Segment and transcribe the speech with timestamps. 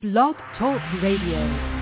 [0.00, 1.77] Blog Talk Radio.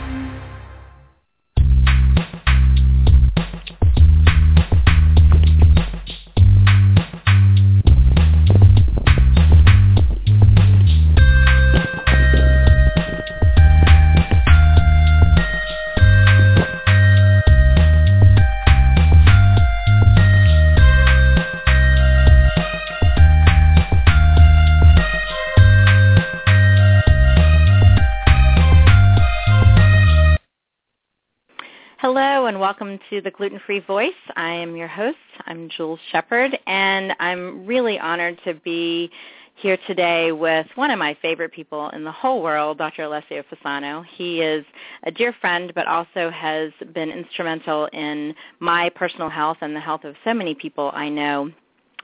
[32.78, 34.10] Welcome to the Gluten Free Voice.
[34.36, 35.16] I am your host.
[35.46, 39.10] I'm Jules Shepard, and I'm really honored to be
[39.54, 43.04] here today with one of my favorite people in the whole world, Dr.
[43.04, 44.04] Alessio Fasano.
[44.04, 44.62] He is
[45.04, 50.04] a dear friend, but also has been instrumental in my personal health and the health
[50.04, 51.50] of so many people I know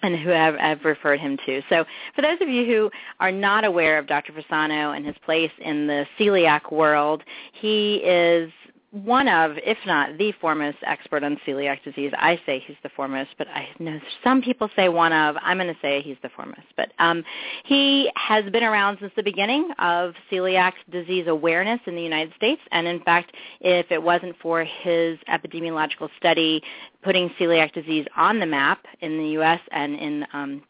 [0.03, 1.61] and who have, have referred him to.
[1.69, 1.85] So
[2.15, 4.33] for those of you who are not aware of Dr.
[4.33, 8.51] Fasano and his place in the celiac world, he is
[8.93, 12.13] one of, if not the foremost expert on celiac disease.
[12.15, 15.35] I say he's the foremost, but I know some people say one of.
[15.41, 16.67] I'm going to say he's the foremost.
[16.77, 17.25] But um,
[17.65, 22.61] he has been around since the beginning of celiac disease awareness in the United States.
[22.71, 26.63] And in fact, if it wasn't for his epidemiological study
[27.03, 29.61] putting celiac disease on the map in the U.S.
[29.71, 30.63] and in um,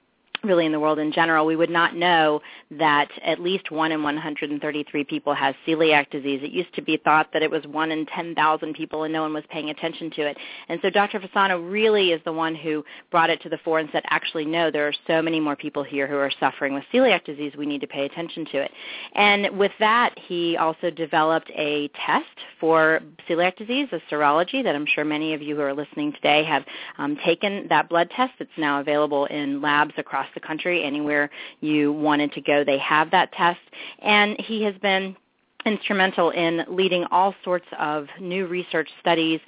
[0.44, 2.40] really in the world in general, we would not know
[2.72, 6.40] that at least 1 in 133 people has celiac disease.
[6.42, 9.32] It used to be thought that it was 1 in 10,000 people and no one
[9.32, 10.36] was paying attention to it.
[10.68, 11.20] And so Dr.
[11.20, 14.70] Fasano really is the one who brought it to the fore and said, actually, no,
[14.70, 17.52] there are so many more people here who are suffering with celiac disease.
[17.56, 18.70] We need to pay attention to it.
[19.14, 22.26] And with that, he also developed a test
[22.60, 26.44] for celiac disease, a serology that I'm sure many of you who are listening today
[26.44, 26.64] have
[26.98, 28.32] um, taken that blood test.
[28.40, 30.84] It's now available in labs across the country.
[30.84, 31.30] Anywhere
[31.60, 33.60] you wanted to go, they have that test.
[34.00, 35.16] And he has been
[35.64, 39.40] instrumental in leading all sorts of new research studies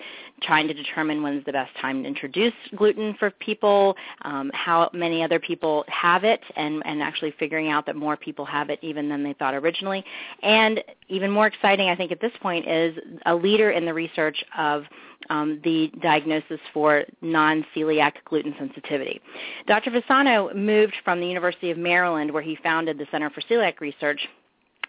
[0.42, 5.22] trying to determine when's the best time to introduce gluten for people, um, how many
[5.22, 9.08] other people have it, and, and actually figuring out that more people have it even
[9.08, 10.04] than they thought originally.
[10.42, 12.96] And even more exciting, I think, at this point is
[13.26, 14.84] a leader in the research of
[15.30, 19.20] um, the diagnosis for non-celiac gluten sensitivity.
[19.66, 19.90] Dr.
[19.90, 24.28] Fasano moved from the University of Maryland, where he founded the Center for Celiac Research,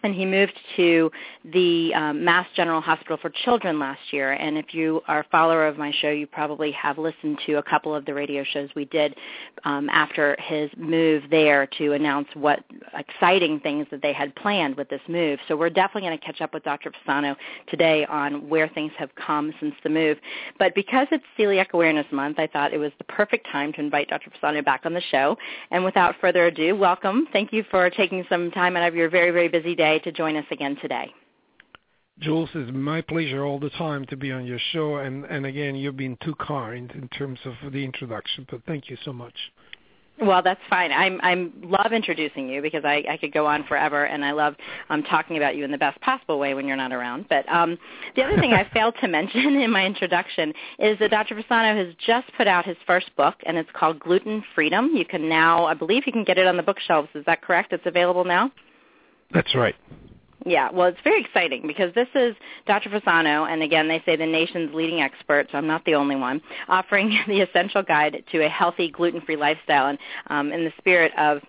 [0.06, 1.10] and he moved to
[1.52, 4.32] the um, Mass General Hospital for Children last year.
[4.32, 7.62] And if you are a follower of my show, you probably have listened to a
[7.62, 9.16] couple of the radio shows we did
[9.64, 12.60] um, after his move there to announce what
[12.96, 15.40] exciting things that they had planned with this move.
[15.48, 16.92] So we're definitely going to catch up with Dr.
[16.92, 17.34] Fasano
[17.68, 20.18] today on where things have come since the move.
[20.58, 24.08] But because it's Celiac Awareness Month, I thought it was the perfect time to invite
[24.08, 24.30] Dr.
[24.30, 25.36] Fasano back on the show.
[25.72, 27.26] And without further ado, welcome.
[27.32, 30.16] Thank you for taking some time out of your very, very busy day today to
[30.16, 31.12] join us again today.
[32.18, 35.74] Jules, it's my pleasure all the time to be on your show, and, and again,
[35.74, 39.34] you've been too kind in terms of the introduction, but thank you so much.
[40.18, 40.92] Well, that's fine.
[40.92, 44.54] I'm I'm love introducing you because I, I could go on forever, and I love
[44.88, 47.26] um, talking about you in the best possible way when you're not around.
[47.28, 47.76] But um,
[48.16, 51.34] the other thing I failed to mention in my introduction is that Dr.
[51.34, 54.92] Fasano has just put out his first book, and it's called Gluten Freedom.
[54.94, 57.10] You can now, I believe, you can get it on the bookshelves.
[57.14, 57.74] Is that correct?
[57.74, 58.50] It's available now.
[59.32, 59.74] That's right.
[60.46, 62.88] Yeah, well, it's very exciting because this is Dr.
[62.88, 66.40] Fasano, and again, they say the nation's leading expert, so I'm not the only one,
[66.68, 69.88] offering the essential guide to a healthy gluten-free lifestyle.
[69.88, 69.98] And
[70.28, 71.40] um, in the spirit of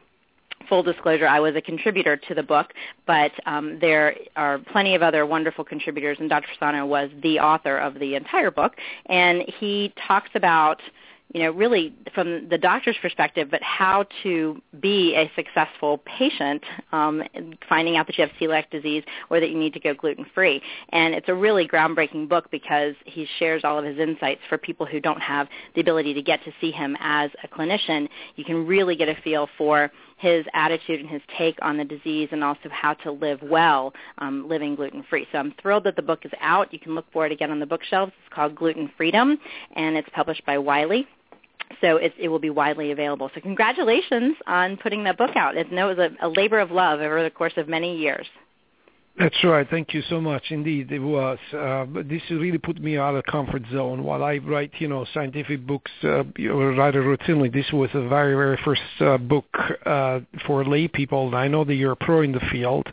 [0.68, 2.74] full disclosure, I was a contributor to the book,
[3.06, 6.48] but um, there are plenty of other wonderful contributors, and Dr.
[6.59, 10.82] Fasano was the author of the entire book, and he talks about–
[11.34, 17.22] you know, really from the doctor's perspective, but how to be a successful patient, um,
[17.68, 20.62] finding out that you have celiac disease or that you need to go gluten-free.
[20.90, 24.86] And it's a really groundbreaking book because he shares all of his insights for people
[24.86, 28.08] who don't have the ability to get to see him as a clinician.
[28.36, 32.29] You can really get a feel for his attitude and his take on the disease
[32.31, 35.28] and also how to live well um, living gluten-free.
[35.31, 36.73] So I'm thrilled that the book is out.
[36.73, 38.11] You can look for it again on the bookshelves.
[38.25, 39.37] It's called Gluten Freedom,
[39.75, 41.08] and it's published by Wiley
[41.81, 43.29] so it, it will be widely available.
[43.35, 45.58] So congratulations on putting that book out.
[45.58, 48.25] It, it was a, a labor of love over the course of many years.
[49.19, 49.67] That's right.
[49.67, 50.43] Thank you so much.
[50.52, 51.40] Indeed, it was.
[51.52, 54.03] Uh, this really put me out of comfort zone.
[54.03, 58.59] While I write, you know, scientific books uh, rather routinely, this was the very, very
[58.64, 59.46] first uh, book
[59.87, 61.34] uh, for lay people.
[61.34, 62.87] I know that you're a pro in the field,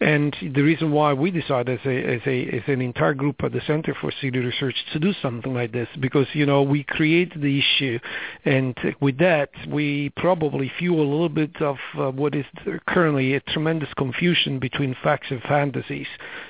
[0.00, 3.52] And the reason why we decided as, a, as, a, as an entire group at
[3.52, 7.32] the Center for Celiac Research to do something like this, because, you know, we create
[7.40, 7.98] the issue,
[8.44, 12.44] and with that, we probably fuel a little bit of uh, what is
[12.86, 16.08] currently a tremendous confusion between facts and fantasies.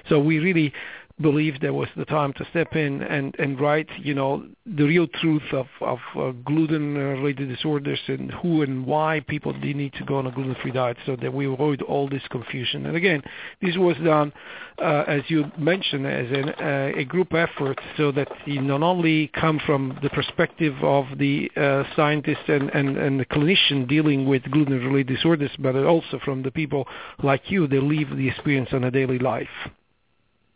[0.09, 0.73] So we really
[1.21, 5.07] believed there was the time to step in and, and write, you know, the real
[5.07, 10.27] truth of, of uh, gluten-related disorders and who and why people need to go on
[10.27, 12.85] a gluten-free diet so that we avoid all this confusion.
[12.85, 13.23] And again,
[13.63, 14.31] this was done,
[14.79, 19.29] uh, as you mentioned, as an, uh, a group effort so that you not only
[19.29, 24.43] come from the perspective of the uh, scientist and, and, and the clinician dealing with
[24.51, 26.87] gluten-related disorders, but also from the people
[27.23, 29.49] like you that live the experience on a daily life.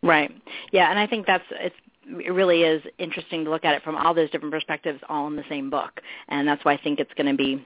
[0.03, 0.31] Right.
[0.71, 1.75] Yeah, and I think that's it's
[2.05, 5.35] it really is interesting to look at it from all those different perspectives all in
[5.35, 6.01] the same book.
[6.29, 7.65] And that's why I think it's going to be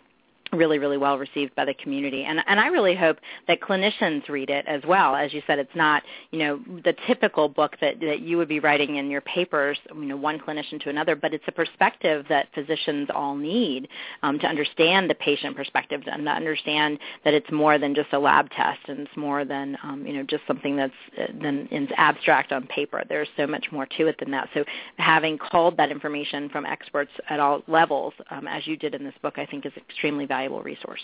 [0.55, 2.23] really, really well received by the community.
[2.23, 3.17] And, and I really hope
[3.47, 5.15] that clinicians read it as well.
[5.15, 8.59] As you said, it's not, you know, the typical book that, that you would be
[8.59, 12.47] writing in your papers, you know, one clinician to another, but it's a perspective that
[12.53, 13.87] physicians all need
[14.23, 18.19] um, to understand the patient perspective and to understand that it's more than just a
[18.19, 21.89] lab test and it's more than, um, you know, just something that's uh, than is
[21.97, 23.03] abstract on paper.
[23.07, 24.49] There's so much more to it than that.
[24.53, 24.63] So
[24.97, 29.13] having called that information from experts at all levels, um, as you did in this
[29.21, 31.01] book, I think is extremely valuable valuable resource.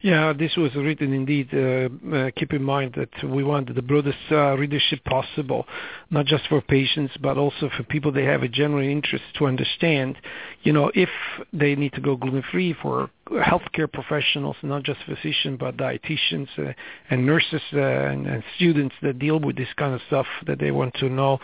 [0.00, 1.48] Yeah, this was written indeed.
[1.52, 5.66] Uh, uh, keep in mind that we want the broadest uh, readership possible,
[6.10, 10.16] not just for patients, but also for people that have a general interest to understand,
[10.62, 11.08] you know, if
[11.52, 16.72] they need to go gluten-free for healthcare professionals, not just physicians, but dietitians uh,
[17.10, 20.70] and nurses uh, and, and students that deal with this kind of stuff, that they
[20.70, 21.40] want to know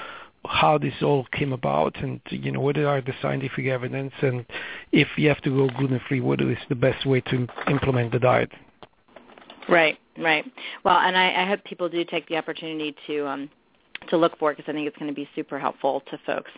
[0.47, 4.45] how this all came about and you know what are the scientific evidence and
[4.93, 8.19] if you have to go gluten free what is the best way to implement the
[8.19, 8.51] diet?
[9.69, 10.45] Right right.
[10.85, 13.51] Well and i, I hope people do take the opportunity to um
[14.09, 16.51] to look for because I think it's going to be super helpful to folks.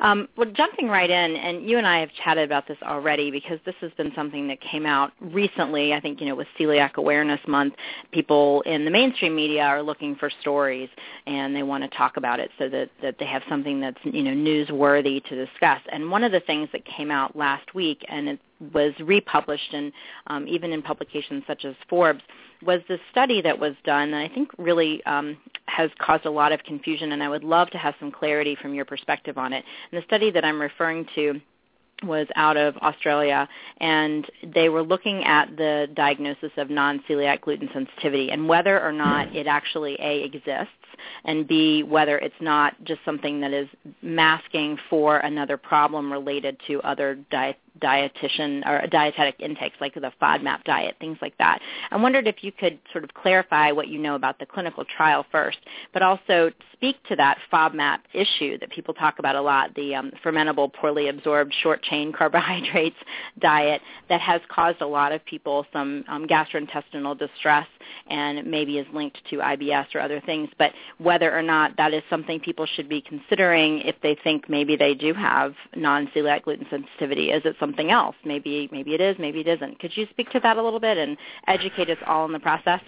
[0.00, 3.58] Um, well, jumping right in, and you and I have chatted about this already because
[3.64, 5.92] this has been something that came out recently.
[5.92, 7.74] I think you know with Celiac Awareness Month,
[8.12, 10.88] people in the mainstream media are looking for stories
[11.26, 14.22] and they want to talk about it so that that they have something that's you
[14.22, 15.80] know newsworthy to discuss.
[15.92, 18.40] And one of the things that came out last week, and it
[18.72, 19.92] was republished and
[20.28, 22.22] um, even in publications such as Forbes
[22.64, 26.52] was the study that was done and I think really um, has caused a lot
[26.52, 29.64] of confusion and I would love to have some clarity from your perspective on it.
[29.90, 31.40] And the study that I'm referring to
[32.02, 38.30] was out of Australia, and they were looking at the diagnosis of non-celiac gluten sensitivity
[38.30, 40.72] and whether or not it actually A, exists,
[41.24, 43.68] and B, whether it's not just something that is
[44.02, 50.64] masking for another problem related to other diet dietitian or dietetic intakes like the FODMAP
[50.64, 51.60] diet, things like that.
[51.90, 55.26] I wondered if you could sort of clarify what you know about the clinical trial
[55.30, 55.58] first,
[55.92, 60.12] but also speak to that FODMAP issue that people talk about a lot, the um,
[60.24, 62.96] fermentable, poorly absorbed, short-chain carbohydrates
[63.38, 67.66] diet that has caused a lot of people some um, gastrointestinal distress
[68.08, 72.02] and maybe is linked to IBS or other things, but whether or not that is
[72.10, 77.30] something people should be considering if they think maybe they do have non-celiac gluten sensitivity.
[77.30, 78.16] Is it something else.
[78.24, 79.78] Maybe maybe it is, maybe it isn't.
[79.78, 81.16] Could you speak to that a little bit and
[81.46, 82.80] educate us all in the process?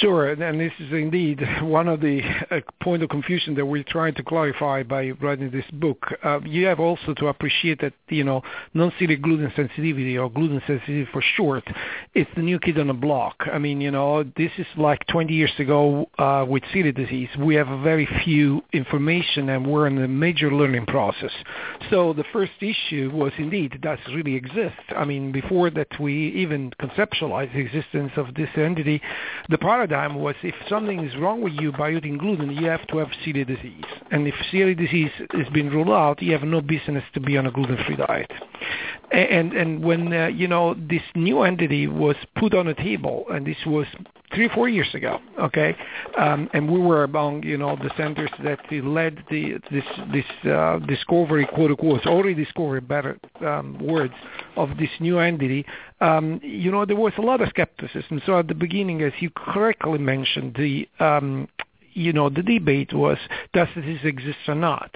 [0.00, 4.14] Sure, and this is indeed one of the uh, point of confusion that we're trying
[4.14, 6.06] to clarify by writing this book.
[6.24, 8.42] Uh, you have also to appreciate that you know
[8.74, 11.64] non-celiac gluten sensitivity or gluten sensitivity for short,
[12.14, 13.36] it's the new kid on the block.
[13.52, 17.28] I mean, you know, this is like 20 years ago uh, with celiac disease.
[17.38, 21.32] We have very few information, and we're in a major learning process.
[21.90, 24.80] So the first issue was indeed does it really exist.
[24.96, 29.00] I mean, before that we even conceptualized the existence of this entity,
[29.48, 32.96] the paradigm was if something is wrong with you by eating gluten, you have to
[32.96, 33.84] have celiac disease.
[34.10, 37.44] And if celiac disease has been ruled out, you have no business to be on
[37.46, 38.32] a gluten-free diet.
[39.12, 43.46] And and when uh, you know this new entity was put on the table, and
[43.46, 43.86] this was
[44.34, 45.76] three four years ago, okay,
[46.18, 50.78] um, and we were among you know the centers that led the this this uh,
[50.80, 54.14] discovery quote unquote already discovered better um, words
[54.56, 55.64] of this new entity.
[56.00, 58.20] Um, you know there was a lot of skepticism.
[58.26, 61.48] So at the beginning, as you correctly mentioned, the um,
[61.92, 63.18] you know the debate was
[63.52, 64.94] does this exist or not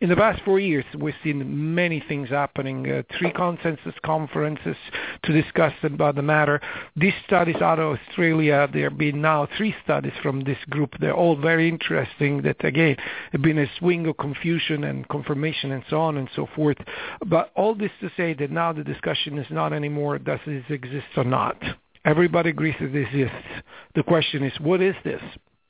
[0.00, 2.90] in the past four years, we've seen many things happening.
[2.90, 4.76] Uh, three consensus conferences
[5.24, 6.60] to discuss about the matter.
[6.96, 10.94] These studies out of Australia, there have been now three studies from this group.
[11.00, 12.42] They're all very interesting.
[12.42, 12.96] That again
[13.32, 16.78] have been a swing of confusion and confirmation and so on and so forth.
[17.26, 21.06] But all this to say that now the discussion is not anymore does this exist
[21.16, 21.56] or not
[22.04, 23.46] Everybody agrees that this exists.
[23.94, 25.20] The question is, what is this?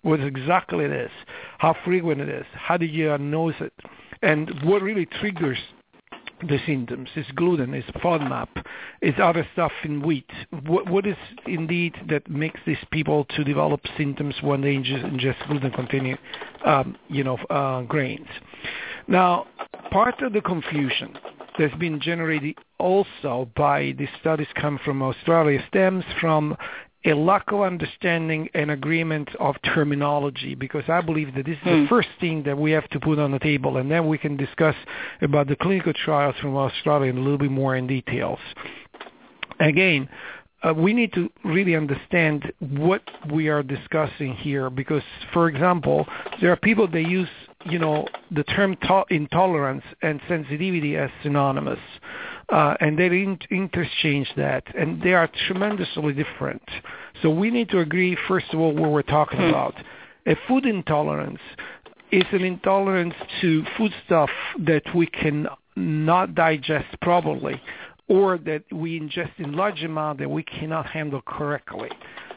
[0.02, 1.10] What exactly it is?
[1.58, 2.46] How frequent it is?
[2.54, 3.72] How do you diagnose it?
[4.22, 5.58] And what really triggers
[6.48, 7.08] the symptoms.
[7.16, 8.48] is gluten, is FODMAP,
[9.02, 10.30] is other stuff in wheat.
[10.66, 15.46] What, what is indeed that makes these people to develop symptoms when they ingest, ingest
[15.48, 16.18] gluten-containing,
[16.64, 18.28] um, you know, uh, grains?
[19.08, 19.46] Now,
[19.90, 21.16] part of the confusion
[21.58, 26.56] that's been generated also by the studies come from Australia stems from
[27.04, 31.71] a lack of understanding and agreement of terminology because I believe that this is the
[31.83, 31.87] hmm.
[31.87, 34.75] first thing that we have to put on the table and then we can discuss
[35.23, 38.38] about the clinical trials from Australia in a little bit more in details.
[39.61, 40.09] Again,
[40.62, 43.02] uh, we need to really understand what
[43.33, 45.02] we are discussing here because,
[45.33, 46.07] for example,
[46.40, 47.28] there are people that use,
[47.64, 51.78] you know, the term to- intolerance and sensitivity as synonymous
[52.50, 56.62] uh, and they in- interchange that, and they are tremendously different.
[57.22, 59.48] So we need to agree, first of all, what we're talking hmm.
[59.48, 59.74] about.
[60.26, 61.40] A food intolerance
[62.12, 67.60] is an intolerance to foodstuff that we can not digest properly
[68.08, 71.88] or that we ingest in large amount that we cannot handle correctly.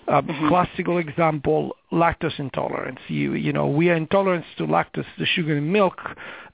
[0.08, 0.48] A mm-hmm.
[0.50, 3.00] classical example, lactose intolerance.
[3.08, 6.00] You, you know, we are intolerant to lactose, the sugar in milk,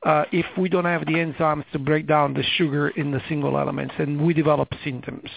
[0.04, 3.58] uh, if we don't have the enzymes to break down the sugar in the single
[3.58, 5.30] elements, and we develop symptoms.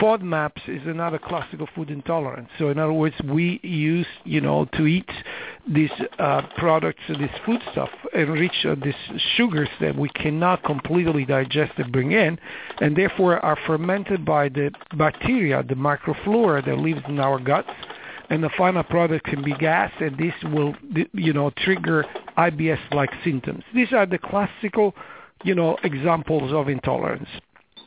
[0.00, 2.48] FODMAPs is another classical food intolerance.
[2.58, 5.10] So in other words, we use, you know, to eat
[5.66, 8.94] these uh, products, this food stuff, enriched with these
[9.36, 12.38] sugars that we cannot completely digest and bring in,
[12.80, 17.70] and therefore are fermented by the bacteria, the microflora that lives in our guts,
[18.30, 20.74] and the final product can be gas, and this will,
[21.12, 22.04] you know, trigger
[22.36, 23.64] IBS-like symptoms.
[23.74, 24.94] These are the classical,
[25.44, 27.28] you know, examples of intolerance.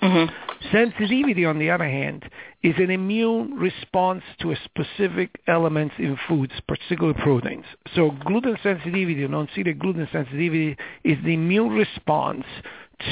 [0.02, 0.34] Mm-hmm.
[0.72, 2.30] Sensitivity, on the other hand,
[2.64, 7.66] is an immune response to a specific element in foods, particularly proteins.
[7.96, 12.46] So gluten sensitivity, non-celiac gluten sensitivity, is the immune response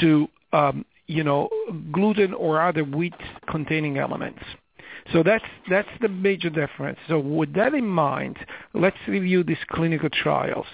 [0.00, 1.48] to, um, you know,
[1.92, 4.42] gluten or other wheat-containing elements.
[5.12, 6.98] So that's that's the major difference.
[7.08, 8.36] So with that in mind,
[8.74, 10.66] let's review these clinical trials.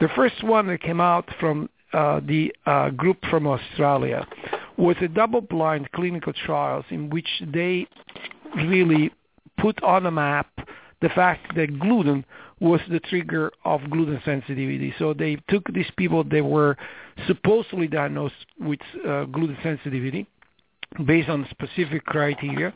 [0.00, 4.26] The first one that came out from uh, the uh, group from Australia
[4.76, 7.86] was a double-blind clinical trials in which they
[8.56, 9.12] really
[9.58, 10.48] put on a map
[11.02, 12.24] the fact that gluten
[12.60, 14.94] was the trigger of gluten sensitivity.
[14.98, 16.76] So they took these people that were
[17.26, 20.26] supposedly diagnosed with uh, gluten sensitivity
[21.04, 22.72] based on specific criteria,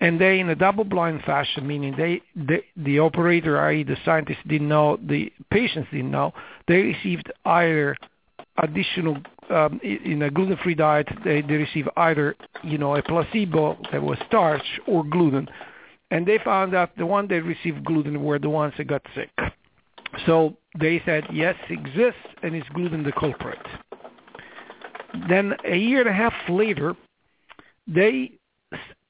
[0.00, 4.68] and they, in a double-blind fashion, meaning they, they the operator, i.e., the scientist, didn't
[4.68, 6.32] know, the patients didn't know,
[6.68, 7.96] they received either
[8.58, 9.16] additional
[9.50, 14.18] um, in a gluten-free diet, they, they receive either you know a placebo that was
[14.26, 15.48] starch or gluten,
[16.10, 19.30] and they found out the one that received gluten were the ones that got sick.
[20.26, 23.58] So they said yes, exists, and it's gluten the culprit.
[25.28, 26.94] Then a year and a half later,
[27.86, 28.37] they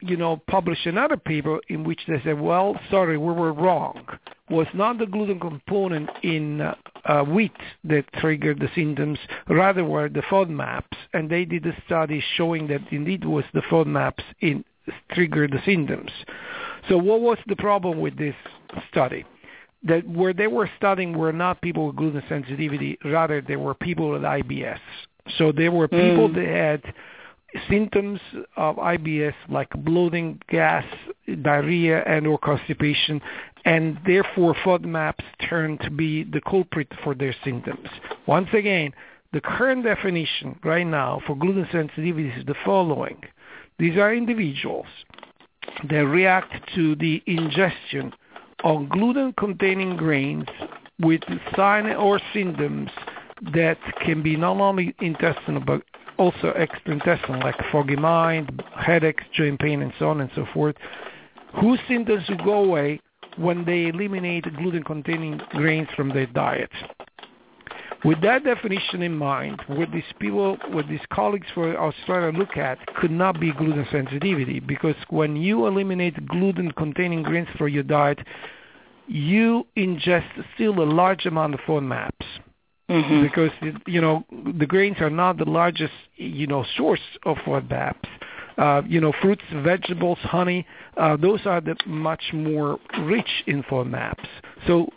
[0.01, 4.07] you know, published another paper in which they said, well, sorry, we were wrong.
[4.51, 6.75] Was not the gluten component in uh,
[7.05, 7.53] uh, wheat
[7.85, 10.97] that triggered the symptoms, rather were the FODMAPs.
[11.13, 14.65] And they did a study showing that indeed was the FODMAPs in
[15.13, 16.11] triggered the symptoms.
[16.89, 18.35] So what was the problem with this
[18.91, 19.25] study?
[19.85, 24.11] That where they were studying were not people with gluten sensitivity, rather they were people
[24.11, 24.81] with IBS.
[25.37, 26.35] So there were people mm.
[26.37, 26.95] that had
[27.69, 28.21] symptoms
[28.57, 30.85] of IBS like bloating, gas,
[31.43, 33.21] diarrhea, and or constipation,
[33.65, 37.89] and therefore FODMAPs turn to be the culprit for their symptoms.
[38.27, 38.93] Once again,
[39.33, 43.19] the current definition right now for gluten sensitivity is the following.
[43.79, 44.87] These are individuals
[45.89, 48.13] that react to the ingestion
[48.65, 50.47] of gluten-containing grains
[51.01, 51.21] with
[51.55, 52.91] signs or symptoms
[53.55, 55.83] that can be not only intestinal but
[56.19, 60.77] also extraintestinal, like foggy mind, headaches, joint pain, and so on and so forth,
[61.61, 63.01] whose symptoms will go away
[63.37, 66.71] when they eliminate gluten-containing grains from their diet.
[68.05, 72.79] With that definition in mind, what these people, what these colleagues for Australia look at
[72.97, 78.21] could not be gluten sensitivity because when you eliminate gluten-containing grains from your diet,
[79.09, 82.13] you ingest still a large amount of FODMAPs
[82.89, 83.23] mm-hmm.
[83.23, 83.51] because
[83.87, 84.25] you know
[84.59, 88.09] the grains are not the largest you know source of FODMAPs.
[88.57, 90.67] Uh, you know, fruits, vegetables, honey,
[90.97, 94.27] uh, those are the much more rich in FODMAPs.
[94.67, 94.89] So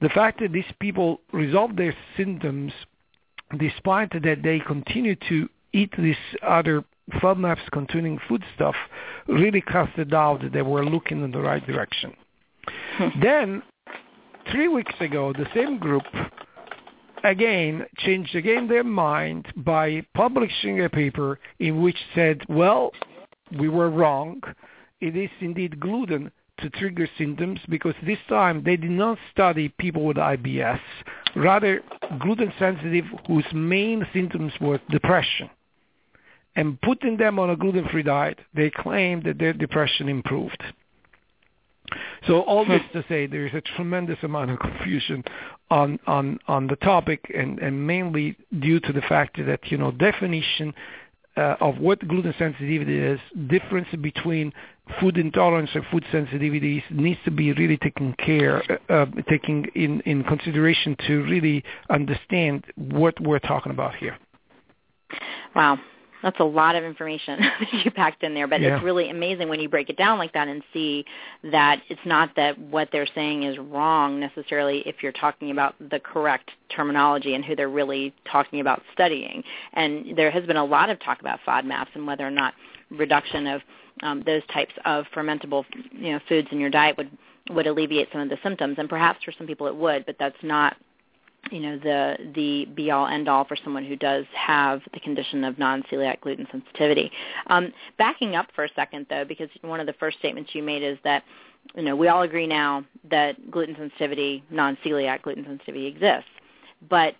[0.00, 2.72] the fact that these people resolve their symptoms
[3.56, 8.74] despite that they continue to eat these other FODMAPs containing foodstuff
[9.28, 12.14] really cast a doubt that they were looking in the right direction.
[12.96, 13.08] Hmm.
[13.20, 13.62] then,
[14.50, 16.04] three weeks ago, the same group
[17.24, 22.92] again changed again their mind by publishing a paper in which said, well,
[23.58, 24.40] we were wrong.
[25.00, 30.04] It is indeed gluten to trigger symptoms because this time they did not study people
[30.04, 30.80] with IBS,
[31.34, 31.82] rather
[32.20, 35.50] gluten sensitive whose main symptoms were depression.
[36.56, 40.62] And putting them on a gluten-free diet, they claimed that their depression improved.
[42.26, 45.22] So all this to say, there is a tremendous amount of confusion
[45.70, 49.90] on on on the topic, and and mainly due to the fact that you know
[49.90, 50.74] definition
[51.36, 54.52] uh, of what gluten sensitivity is, difference between
[55.00, 60.00] food intolerance and food sensitivities needs to be really taken care, uh, uh, taking in,
[60.02, 64.16] in consideration to really understand what we're talking about here.
[65.56, 65.78] Wow,
[66.24, 68.76] that's a lot of information that you packed in there, but yeah.
[68.76, 71.04] it's really amazing when you break it down like that and see
[71.52, 76.00] that it's not that what they're saying is wrong necessarily if you're talking about the
[76.00, 79.44] correct terminology and who they're really talking about studying.
[79.74, 82.54] And there has been a lot of talk about FODMAPs and whether or not
[82.90, 83.60] reduction of
[84.02, 87.10] um, those types of fermentable you know, foods in your diet would
[87.50, 88.76] would alleviate some of the symptoms.
[88.78, 90.78] And perhaps for some people it would, but that's not
[91.50, 95.44] you know the the be all end all for someone who does have the condition
[95.44, 97.10] of non-celiac gluten sensitivity.
[97.48, 100.82] Um, backing up for a second though, because one of the first statements you made
[100.82, 101.24] is that
[101.74, 106.30] you know we all agree now that gluten sensitivity, non-celiac gluten sensitivity exists,
[106.88, 107.14] but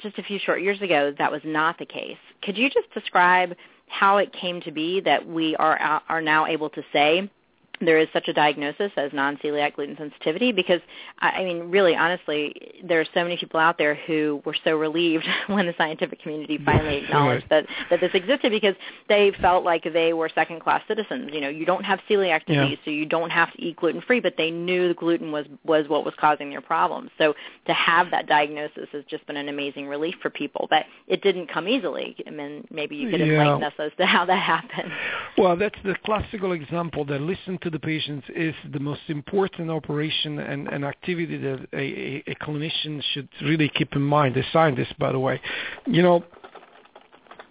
[0.00, 2.18] just a few short years ago that was not the case.
[2.42, 3.54] Could you just describe
[3.88, 7.30] how it came to be that we are are now able to say
[7.80, 10.80] there is such a diagnosis as non-celiac gluten sensitivity because
[11.18, 12.54] I mean really honestly
[12.84, 16.58] there are so many people out there who were so relieved when the scientific community
[16.64, 18.74] finally acknowledged that that this existed because
[19.08, 22.78] they felt like they were second class citizens you know you don't have celiac disease
[22.78, 22.84] yeah.
[22.84, 25.88] so you don't have to eat gluten free but they knew the gluten was was
[25.88, 27.34] what was causing their problems so
[27.66, 31.46] to have that diagnosis has just been an amazing relief for people but it didn't
[31.52, 33.26] come easily I mean maybe you could yeah.
[33.26, 34.92] enlighten us as to how that happened
[35.36, 40.38] well that's the classical example that listen to the patients is the most important operation
[40.38, 45.10] and, and activity that a, a, clinician should really keep in mind, a scientist, by
[45.10, 45.40] the way.
[45.84, 46.24] You know,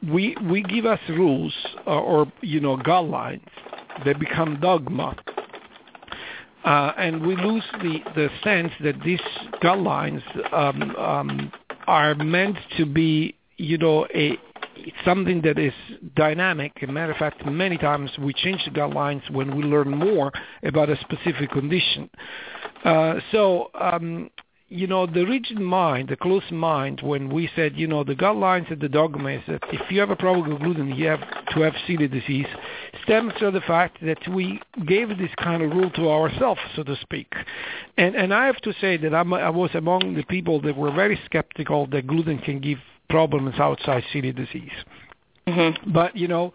[0.10, 1.54] we we give us rules
[1.86, 3.41] uh, or you know guidelines
[4.06, 5.15] they become dogma
[6.63, 9.19] uh, and we lose the the sense that these
[9.63, 10.21] guidelines
[10.54, 11.51] um, um,
[11.88, 14.38] are meant to be you know a
[14.78, 15.74] it's something that is
[16.16, 16.72] dynamic.
[16.82, 20.32] As a matter of fact, many times we change the guidelines when we learn more
[20.64, 22.10] about a specific condition.
[22.84, 24.30] Uh, so, um,
[24.70, 28.70] you know, the rigid mind, the closed mind, when we said, you know, the guidelines
[28.72, 31.22] and the dogma is that if you have a problem with gluten, you have
[31.54, 32.48] to have celiac disease,
[33.04, 36.96] stems from the fact that we gave this kind of rule to ourselves, so to
[37.02, 37.32] speak.
[37.98, 40.92] And, and I have to say that I'm, I was among the people that were
[40.92, 44.72] very skeptical that gluten can give problems outside celiac disease.
[45.48, 45.91] Mm-hmm.
[45.91, 46.54] But, you know,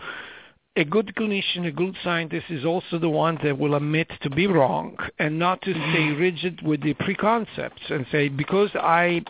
[0.76, 4.46] a good clinician, a good scientist is also the one that will admit to be
[4.46, 5.92] wrong and not to mm-hmm.
[5.92, 9.22] stay rigid with the preconcepts and say, because I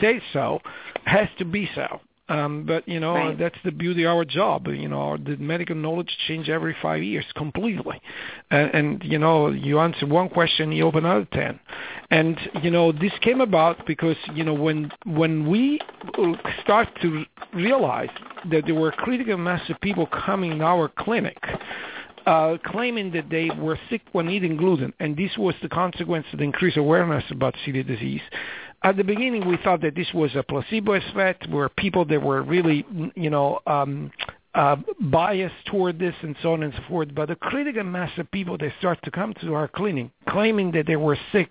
[0.00, 0.60] say so,
[1.04, 2.00] has to be so.
[2.28, 3.38] Um, but you know right.
[3.38, 4.66] that's the beauty of our job.
[4.68, 8.00] You know the medical knowledge change every five years completely,
[8.50, 11.58] and, and you know you answer one question, you open another ten,
[12.10, 15.80] and you know this came about because you know when when we
[16.62, 18.10] start to realize
[18.50, 21.38] that there were critical mass of people coming in our clinic.
[22.26, 26.40] Uh, claiming that they were sick when eating gluten, and this was the consequence of
[26.40, 28.20] the increased awareness about celiac disease.
[28.82, 32.42] At the beginning, we thought that this was a placebo effect, where people that were
[32.42, 32.86] really,
[33.16, 34.12] you know, um,
[34.54, 37.14] uh, biased toward this and so on and so forth.
[37.14, 40.86] But the critical mass of people that start to come to our clinic claiming that
[40.86, 41.50] they were sick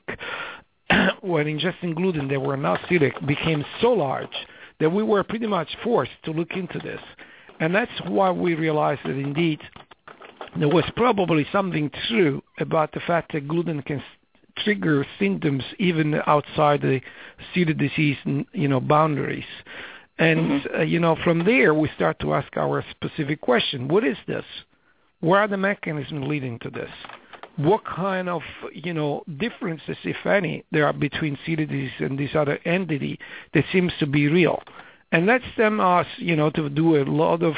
[1.22, 4.36] when ingesting gluten, they were not celiac, became so large
[4.80, 7.02] that we were pretty much forced to look into this.
[7.60, 9.60] And that's why we realized that indeed
[10.58, 14.02] there was probably something true about the fact that gluten can
[14.64, 17.02] trigger symptoms even outside the
[17.54, 18.18] celiac disease,
[18.54, 19.46] you know, boundaries.
[20.20, 20.80] And mm-hmm.
[20.80, 24.46] uh, you know, from there we start to ask our specific question: What is this?
[25.20, 26.90] Where are the mechanisms leading to this?
[27.58, 28.42] What kind of
[28.72, 33.20] you know differences, if any, there are between celiac disease and this other entity
[33.54, 34.62] that seems to be real?
[35.12, 37.54] And that's them us, you know, to do a lot of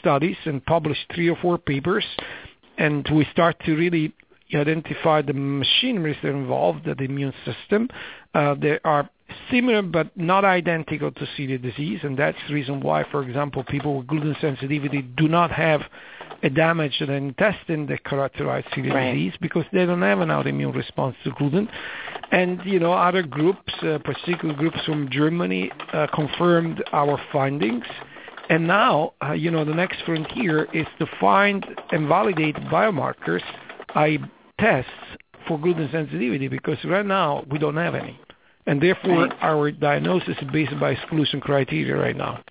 [0.00, 2.06] studies and publish three or four papers,
[2.78, 4.14] and we start to really
[4.60, 7.88] identify the machineries that are involved, the immune system.
[8.34, 9.08] Uh, there are
[9.50, 13.98] similar but not identical to celiac disease, and that's the reason why, for example, people
[13.98, 15.82] with gluten sensitivity do not have
[16.42, 19.12] a damage to the intestine that characterizes celiac right.
[19.12, 21.68] disease because they don't have an autoimmune response to gluten.
[22.30, 27.84] And you know, other groups, uh, particular groups from Germany, uh, confirmed our findings.
[28.50, 33.42] And now, uh, you know, the next frontier is to find and validate biomarkers,
[33.94, 34.18] I
[34.58, 34.90] tests
[35.46, 38.18] for gluten sensitivity because right now we don't have any.
[38.66, 39.32] And therefore, right.
[39.42, 42.42] our diagnosis is based by exclusion criteria right now.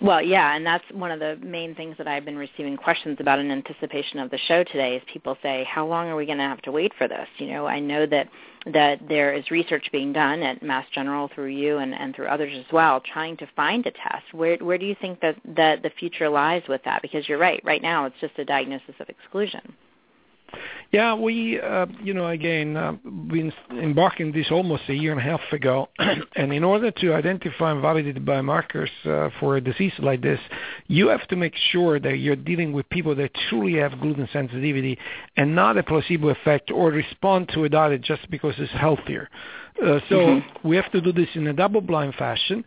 [0.00, 3.38] Well, yeah, and that's one of the main things that I've been receiving questions about
[3.38, 6.44] in anticipation of the show today is people say, how long are we going to
[6.44, 7.26] have to wait for this?
[7.38, 8.28] You know, I know that
[8.72, 12.52] that there is research being done at Mass General through you and, and through others
[12.54, 14.24] as well, trying to find a test.
[14.32, 17.00] Where where do you think that, that the future lies with that?
[17.00, 19.74] Because you're right, right now it's just a diagnosis of exclusion.
[20.92, 22.92] Yeah, we, uh, you know, again, uh,
[23.30, 25.88] we embarked in this almost a year and a half ago,
[26.36, 30.38] and in order to identify and validate biomarkers uh, for a disease like this,
[30.86, 34.98] you have to make sure that you're dealing with people that truly have gluten sensitivity
[35.36, 39.28] and not a placebo effect or respond to a diet just because it's healthier.
[39.82, 40.68] Uh, so mm-hmm.
[40.68, 42.64] we have to do this in a double-blind fashion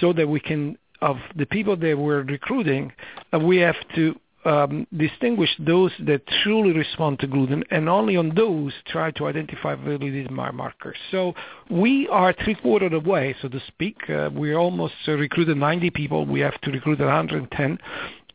[0.00, 2.92] so that we can, of the people that we're recruiting,
[3.34, 8.32] uh, we have to um, distinguish those that truly respond to gluten and only on
[8.34, 10.94] those try to identify validated biomarkers.
[11.10, 11.34] So
[11.68, 14.08] we are three quarters of the way, so to speak.
[14.08, 16.24] Uh, we almost uh, recruited 90 people.
[16.24, 17.78] We have to recruit 110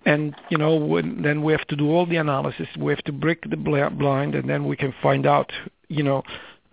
[0.06, 3.12] and you know when, then we have to do all the analysis we have to
[3.12, 5.52] break the blind and then we can find out
[5.89, 6.24] you know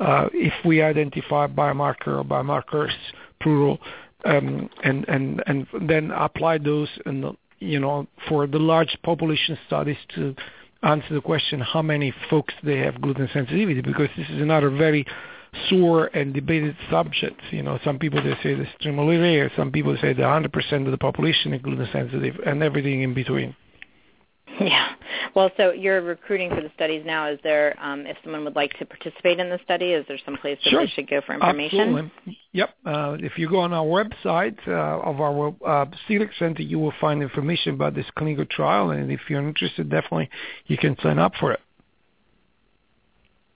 [0.01, 2.95] uh, if we identify biomarker or biomarkers
[3.43, 3.79] plural
[4.25, 9.97] um, and and and then apply those and you know, for the large population studies
[10.15, 10.35] to
[10.83, 15.05] answer the question how many folks they have gluten sensitivity because this is another very
[15.69, 17.41] sore and debated subject.
[17.51, 20.91] You know, some people they say it's extremely rare, some people say that 100% of
[20.91, 23.57] the population is gluten sensitive, and everything in between.
[24.61, 24.89] Yeah.
[25.35, 27.29] Well, so you're recruiting for the studies now.
[27.29, 30.37] Is there, um, if someone would like to participate in the study, is there some
[30.37, 30.85] place that sure.
[30.85, 31.81] they should go for information?
[31.81, 32.39] Absolutely.
[32.53, 32.71] Yep.
[32.85, 36.95] Uh, if you go on our website uh, of our uh, Celiac Center, you will
[37.01, 40.29] find information about this clinical trial, and if you're interested, definitely
[40.67, 41.61] you can sign up for it.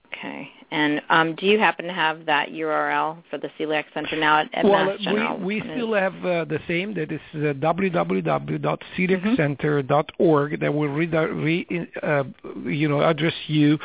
[0.06, 0.50] Okay.
[0.72, 4.48] And um, do you happen to have that URL for the Celiac Center now at,
[4.54, 5.38] at well, Mass General?
[5.38, 6.94] we, we still have uh, the same.
[6.94, 10.60] That is uh, www.celiaccenter.org.
[10.60, 11.66] That will re, re
[12.02, 12.24] uh,
[12.64, 13.78] you know address you.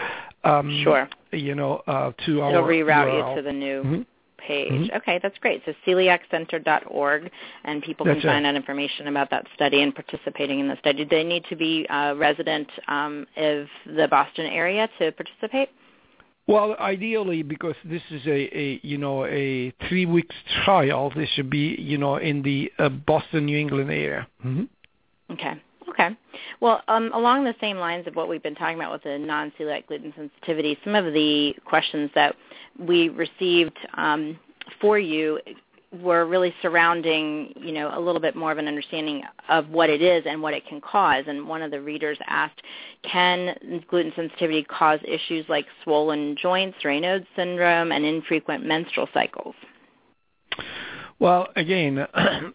[0.46, 1.10] Um, sure.
[1.34, 2.52] You know uh, to our.
[2.52, 3.32] It'll reroute URL.
[3.32, 3.84] you to the new.
[3.84, 4.04] Mm-hmm.
[4.38, 4.72] Page.
[4.72, 4.98] Mm-hmm.
[4.98, 5.64] Okay, that's great.
[5.66, 7.30] So celiaccenter.org,
[7.66, 8.50] and people that's can find it.
[8.50, 11.04] out information about that study and participating in the study.
[11.04, 15.68] Do they need to be uh, resident um, of the Boston area to participate?
[16.48, 21.50] Well, ideally, because this is a, a you know a three weeks trial, this should
[21.50, 24.28] be you know in the uh, Boston, New England area.
[24.46, 25.34] Mm-hmm.
[25.34, 25.62] Okay.
[25.90, 26.10] Okay.
[26.60, 29.88] Well, um, along the same lines of what we've been talking about with the non-celiac
[29.88, 32.36] gluten sensitivity, some of the questions that
[32.78, 34.38] we received um,
[34.80, 35.40] for you
[35.92, 40.02] were really surrounding, you know, a little bit more of an understanding of what it
[40.02, 41.24] is and what it can cause.
[41.28, 42.62] And one of the readers asked,
[43.04, 49.56] can gluten sensitivity cause issues like swollen joints, Raynaud's syndrome, and infrequent menstrual cycles?
[51.20, 52.06] Well, again,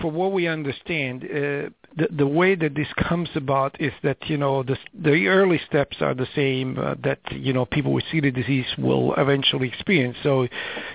[0.00, 4.36] for what we understand, uh, the, the way that this comes about is that you
[4.36, 8.34] know the, the early steps are the same uh, that you know people with celiac
[8.34, 10.16] disease will eventually experience.
[10.22, 10.48] So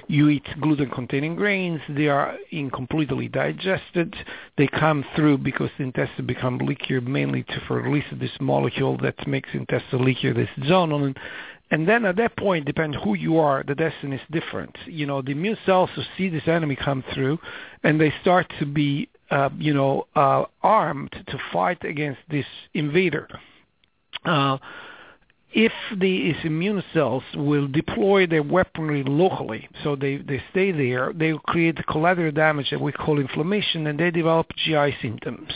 [0.08, 4.16] you eat gluten-containing grains; they are incompletely digested.
[4.58, 9.50] They come through because the intestine become leakier, mainly to release this molecule that makes
[9.54, 11.16] intestine leakier, this zonulin.
[11.72, 14.76] And then at that point, depend who you are, the destiny is different.
[14.88, 17.38] You know, the immune cells who see this enemy come through,
[17.84, 23.28] and they start to be uh, you know, uh, armed to fight against this invader.
[24.26, 24.58] Uh,
[25.52, 31.32] if these immune cells will deploy their weaponry locally, so they, they stay there, they
[31.32, 35.52] will create collateral damage that we call inflammation, and they develop GI symptoms.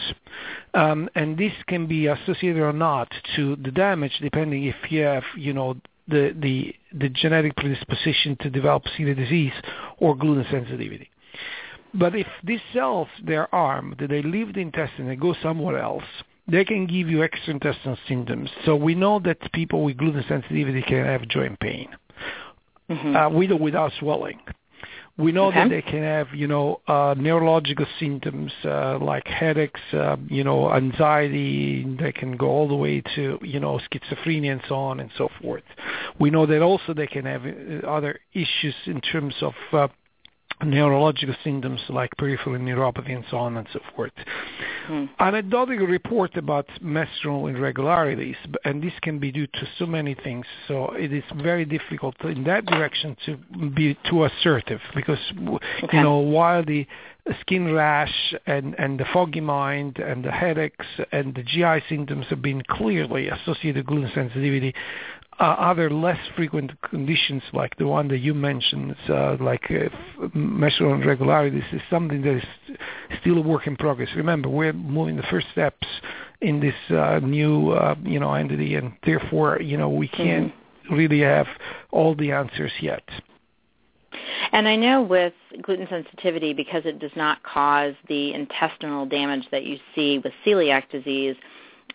[0.73, 5.23] Um, and this can be associated or not to the damage, depending if you have,
[5.38, 5.75] you know,
[6.07, 9.53] the the the genetic predisposition to develop celiac disease
[9.99, 11.09] or gluten sensitivity.
[11.93, 16.03] But if these cells, they're armed, they leave the intestine and go somewhere else,
[16.47, 18.49] they can give you extraintestinal symptoms.
[18.65, 21.89] So we know that people with gluten sensitivity can have joint pain,
[22.89, 23.15] mm-hmm.
[23.15, 24.39] uh, with or without swelling.
[25.15, 25.60] We know okay.
[25.60, 30.73] that they can have, you know, uh, neurological symptoms uh, like headaches, uh, you know,
[30.73, 31.86] anxiety.
[31.99, 35.29] They can go all the way to, you know, schizophrenia and so on and so
[35.39, 35.62] forth.
[36.19, 39.88] We know that also they can have uh, other issues in terms of uh,
[40.63, 44.12] neurological symptoms like peripheral neuropathy and so on and so forth.
[44.88, 45.06] Hmm.
[45.19, 50.45] Anecdotal report about menstrual irregularities, and this can be due to so many things.
[50.67, 53.38] So it is very difficult in that direction to
[53.69, 55.19] be too assertive because
[55.84, 55.97] okay.
[55.97, 56.86] you know while the
[57.39, 62.41] skin rash and, and the foggy mind and the headaches and the GI symptoms have
[62.41, 64.73] been clearly associated with gluten sensitivity
[65.39, 69.89] uh, other less frequent conditions like the one that you mentioned, uh, like uh,
[70.34, 72.78] menstrual irregularities, is something that is
[73.22, 74.10] still a work in progress.
[74.15, 75.88] Remember, we're moving the first steps
[76.41, 80.93] in this uh, new, uh, you know, entity, and therefore, you know, we can't mm-hmm.
[80.93, 81.48] really have
[81.91, 83.04] all the answers yet.
[84.52, 89.63] And I know with gluten sensitivity, because it does not cause the intestinal damage that
[89.63, 91.36] you see with celiac disease,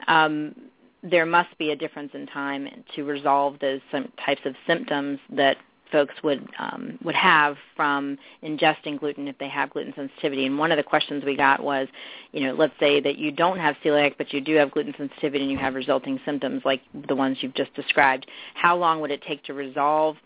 [0.08, 0.54] um,
[1.02, 3.80] there must be a difference in time to resolve those
[4.24, 5.56] types of symptoms that
[5.90, 10.46] folks would um, would have from ingesting gluten if they have gluten sensitivity.
[10.46, 11.88] And one of the questions we got was,
[12.32, 15.44] you know, let's say that you don't have celiac, but you do have gluten sensitivity
[15.44, 18.26] and you have resulting symptoms like the ones you've just described.
[18.54, 20.16] How long would it take to resolve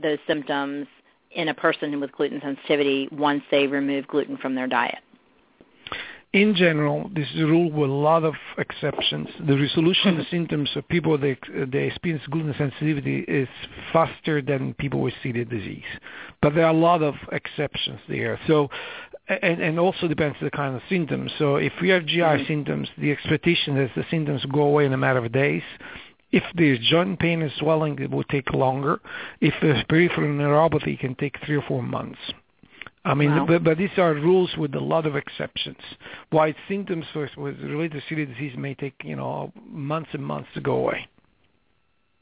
[0.00, 0.86] those symptoms
[1.32, 4.98] in a person with gluten sensitivity once they remove gluten from their diet?
[6.32, 9.28] In general, this is a rule with a lot of exceptions.
[9.48, 11.38] The resolution of the symptoms of people that
[11.72, 13.48] they experience gluten sensitivity is
[13.92, 15.82] faster than people with celiac disease.
[16.40, 18.38] But there are a lot of exceptions there.
[18.46, 18.68] So,
[19.28, 21.32] and, and also depends on the kind of symptoms.
[21.36, 22.46] So if we have GI mm-hmm.
[22.46, 25.62] symptoms, the expectation is the symptoms go away in a matter of days.
[26.30, 29.00] If there's joint pain and swelling, it will take longer.
[29.40, 32.20] If there's peripheral neuropathy, it can take three or four months.
[33.04, 33.46] I mean, wow.
[33.46, 35.78] but, but these are rules with a lot of exceptions.
[36.30, 40.48] Why symptoms with, with related to celiac disease may take, you know, months and months
[40.54, 41.08] to go away.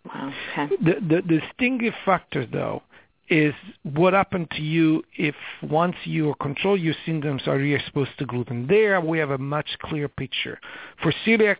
[0.07, 0.33] Wow.
[0.53, 0.77] Okay.
[0.81, 2.83] The, the, the distinctive factor, though,
[3.29, 8.25] is what happened to you if once you control your symptoms are you exposed to
[8.25, 8.67] gluten.
[8.67, 10.61] There we have a much clearer picture.
[11.03, 11.57] For celiac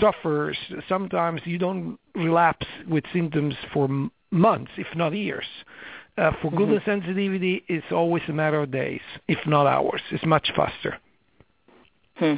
[0.00, 0.56] sufferers,
[0.88, 3.88] sometimes you don't relapse with symptoms for
[4.30, 5.44] months, if not years.
[6.18, 6.56] Uh, for mm-hmm.
[6.56, 10.02] gluten sensitivity, it's always a matter of days, if not hours.
[10.10, 10.98] It's much faster.
[12.16, 12.34] Hmm.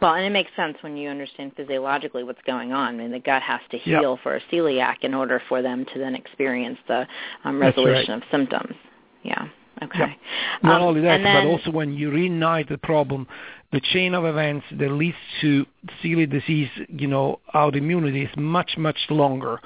[0.00, 2.94] Well, and it makes sense when you understand physiologically what's going on.
[2.94, 5.98] I mean, the gut has to heal for a celiac in order for them to
[5.98, 7.06] then experience the
[7.44, 8.22] um, resolution right.
[8.22, 8.74] of symptoms.
[9.22, 9.48] Yeah.
[9.82, 10.16] Okay.
[10.62, 13.26] Not um, only that, then, but also when you reignite the problem,
[13.72, 15.64] the chain of events that leads to
[16.04, 19.58] celiac disease, you know, autoimmunity is much, much longer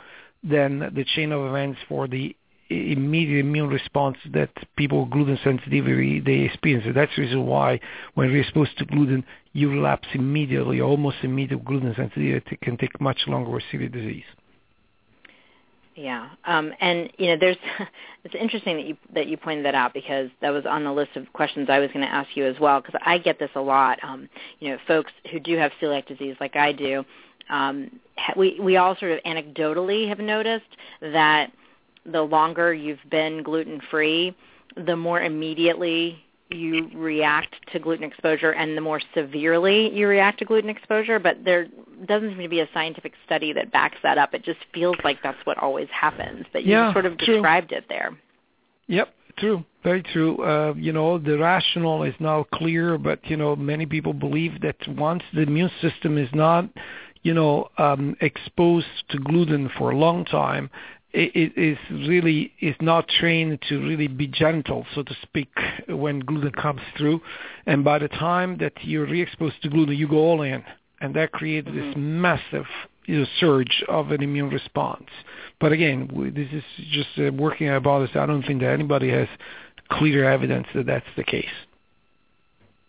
[0.45, 2.37] than the chain of events for the
[2.69, 6.87] immediate immune response that people with gluten sensitivity they experience.
[6.95, 7.81] That's the reason why
[8.15, 11.65] when we're exposed to gluten, you relapse immediately, almost immediately.
[11.65, 14.25] Gluten sensitivity it can take much longer with celiac disease.
[15.97, 17.57] Yeah, um, and you know, there's
[18.25, 21.17] it's interesting that you that you pointed that out because that was on the list
[21.17, 23.61] of questions I was going to ask you as well because I get this a
[23.61, 23.99] lot.
[24.03, 24.29] Um,
[24.61, 27.03] you know, folks who do have celiac disease like I do,
[27.49, 27.99] um,
[28.37, 30.67] we we all sort of anecdotally have noticed
[31.01, 31.51] that
[32.11, 34.35] the longer you've been gluten free,
[34.77, 40.45] the more immediately you react to gluten exposure and the more severely you react to
[40.45, 41.67] gluten exposure, but there
[42.07, 44.33] doesn't seem to be a scientific study that backs that up.
[44.33, 46.47] It just feels like that's what always happens.
[46.53, 47.35] But you yeah, sort of true.
[47.35, 48.17] described it there.
[48.87, 49.65] Yep, true.
[49.83, 50.37] Very true.
[50.43, 54.77] Uh, you know, the rationale is now clear, but, you know, many people believe that
[54.89, 56.69] once the immune system is not,
[57.23, 60.71] you know, um, exposed to gluten for a long time,
[61.17, 65.51] is really is not trained to really be gentle, so to speak,
[65.89, 67.21] when gluten comes through.
[67.67, 70.63] And by the time that you're re-exposed to gluten, you go all in,
[71.01, 71.89] and that creates mm-hmm.
[71.89, 72.67] this massive
[73.07, 75.07] you know, surge of an immune response.
[75.61, 78.11] But again, this is just uh, working about this.
[78.15, 79.29] I don't think that anybody has
[79.89, 81.47] clear evidence that that's the case.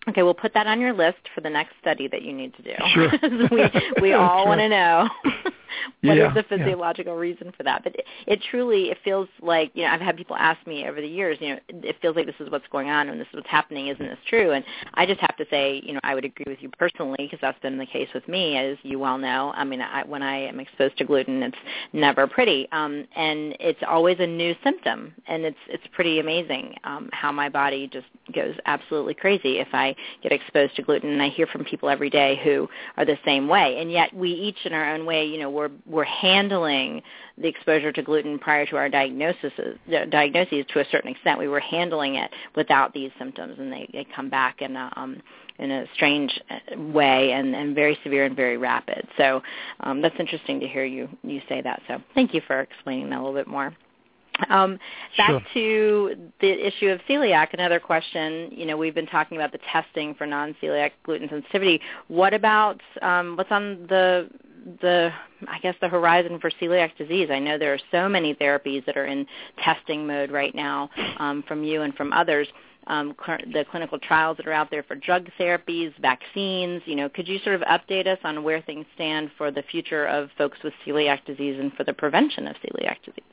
[0.10, 2.62] Okay, we'll put that on your list for the next study that you need to
[2.63, 2.72] do.
[2.94, 3.12] Sure.
[3.52, 4.48] we we all sure.
[4.48, 5.10] want to know.
[6.01, 7.19] what yeah, is the physiological yeah.
[7.19, 7.84] reason for that?
[7.84, 11.01] But it, it truly, it feels like, you know, I've had people ask me over
[11.01, 13.36] the years, you know, it feels like this is what's going on and this is
[13.36, 13.88] what's happening.
[13.88, 14.51] Isn't this true?
[14.51, 17.39] And I just have to say, you know, I would agree with you personally because
[17.41, 19.51] that's been the case with me, as you well know.
[19.56, 21.58] I mean, I, when I am exposed to gluten, it's
[21.93, 27.10] never pretty, um, and it's always a new symptom, and it's it's pretty amazing um,
[27.13, 31.12] how my body just goes absolutely crazy if I get exposed to gluten.
[31.12, 34.30] And I hear from people every day who are the same way, and yet we
[34.30, 37.01] each in our own way, you know, we're we're handling
[37.38, 39.51] the exposure to gluten prior to our diagnosis
[40.10, 41.39] diagnoses to a certain extent.
[41.39, 45.21] We were handling it without these symptoms, and they, they come back in a, um,
[45.60, 49.08] in a strange uh, way and, and very severe and very rapid.
[49.17, 49.41] So
[49.82, 51.82] um, that's interesting to hear you you say that.
[51.88, 53.75] So thank you for explaining that a little bit more.
[54.49, 54.77] Um,
[55.17, 55.41] back Sure.
[55.53, 58.49] to the issue of celiac, another question.
[58.51, 61.82] You know, we've been talking about the testing for non-celiac gluten sensitivity.
[62.08, 64.30] What about um, what's on the
[64.82, 65.12] the
[65.47, 67.30] I guess the horizon for celiac disease?
[67.32, 69.25] I know there are so many therapies that are in
[69.63, 72.47] testing mode right now um, from you and from others.
[72.88, 76.82] Um, cl- the clinical trials that are out there for drug therapies, vaccines.
[76.86, 80.06] You know, could you sort of update us on where things stand for the future
[80.06, 83.23] of folks with celiac disease and for the prevention of celiac disease?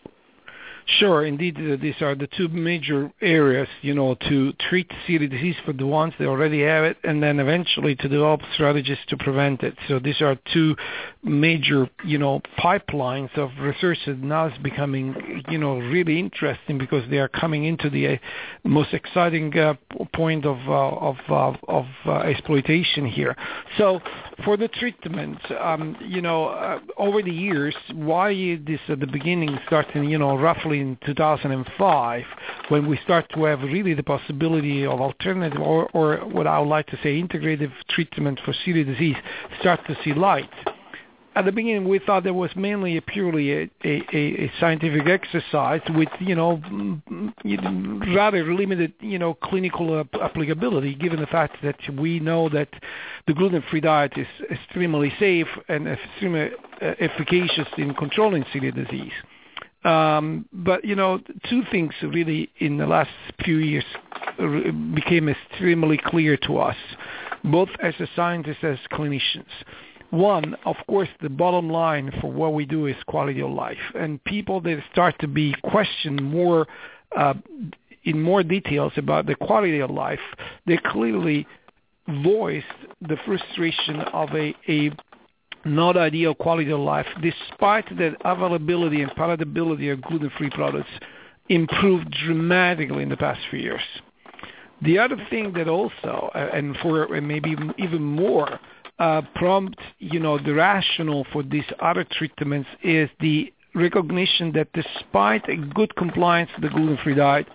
[0.86, 5.56] Sure, indeed, uh, these are the two major areas, you know, to treat celiac disease
[5.64, 9.62] for the ones that already have it, and then eventually to develop strategies to prevent
[9.62, 9.74] it.
[9.88, 10.76] So these are two
[11.22, 17.08] major, you know, pipelines of research that now is becoming, you know, really interesting because
[17.08, 18.16] they are coming into the uh,
[18.64, 19.74] most exciting uh,
[20.12, 23.34] point of uh, of uh, of uh, exploitation here.
[23.78, 24.00] So
[24.44, 28.34] for the treatment, um, you know, over the years, why
[28.66, 32.22] this at the beginning starting, you know, roughly in 2005,
[32.68, 36.68] when we start to have really the possibility of alternative or, or what I would
[36.68, 39.16] like to say integrative treatment for celiac disease
[39.60, 40.50] start to see light
[41.36, 45.80] at the beginning we thought that was mainly a purely a, a, a scientific exercise
[45.90, 46.60] with you know
[48.14, 52.68] rather limited you know clinical applicability given the fact that we know that
[53.26, 59.12] the gluten-free diet is extremely safe and extremely uh, efficacious in controlling celiac disease.
[59.84, 63.10] Um, but you know, two things really in the last
[63.44, 63.84] few years
[64.94, 66.76] became extremely clear to us,
[67.44, 69.44] both as a scientists as clinicians.
[70.10, 74.22] One, of course, the bottom line for what we do is quality of life, and
[74.24, 76.66] people that start to be questioned more
[77.16, 77.34] uh,
[78.04, 80.20] in more details about the quality of life,
[80.66, 81.46] they clearly
[82.22, 82.66] voiced
[83.00, 84.90] the frustration of a, a
[85.64, 90.90] not ideal quality of life, despite that availability and palatability of gluten-free products
[91.48, 93.82] improved dramatically in the past few years.
[94.82, 98.58] The other thing that also, uh, and for and maybe even more,
[98.98, 105.48] uh, prompt you know the rationale for these other treatments is the recognition that despite
[105.48, 107.48] a good compliance to the gluten-free diet,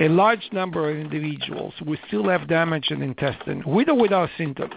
[0.00, 4.30] a large number of individuals will still have damage in the intestine with or without
[4.36, 4.74] symptoms.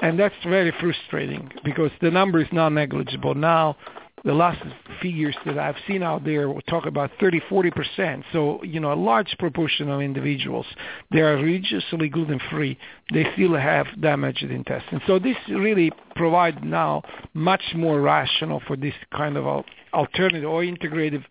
[0.00, 3.34] And that's very frustrating because the number is not negligible.
[3.34, 3.76] Now,
[4.24, 4.60] the last
[5.00, 8.24] figures that I've seen out there talk about 30, 40%.
[8.32, 10.66] So, you know, a large proportion of individuals,
[11.12, 12.76] they are religiously gluten-free.
[13.12, 15.02] They still have damaged intestines.
[15.06, 17.02] So this really provides now
[17.34, 21.24] much more rational for this kind of alternative or integrative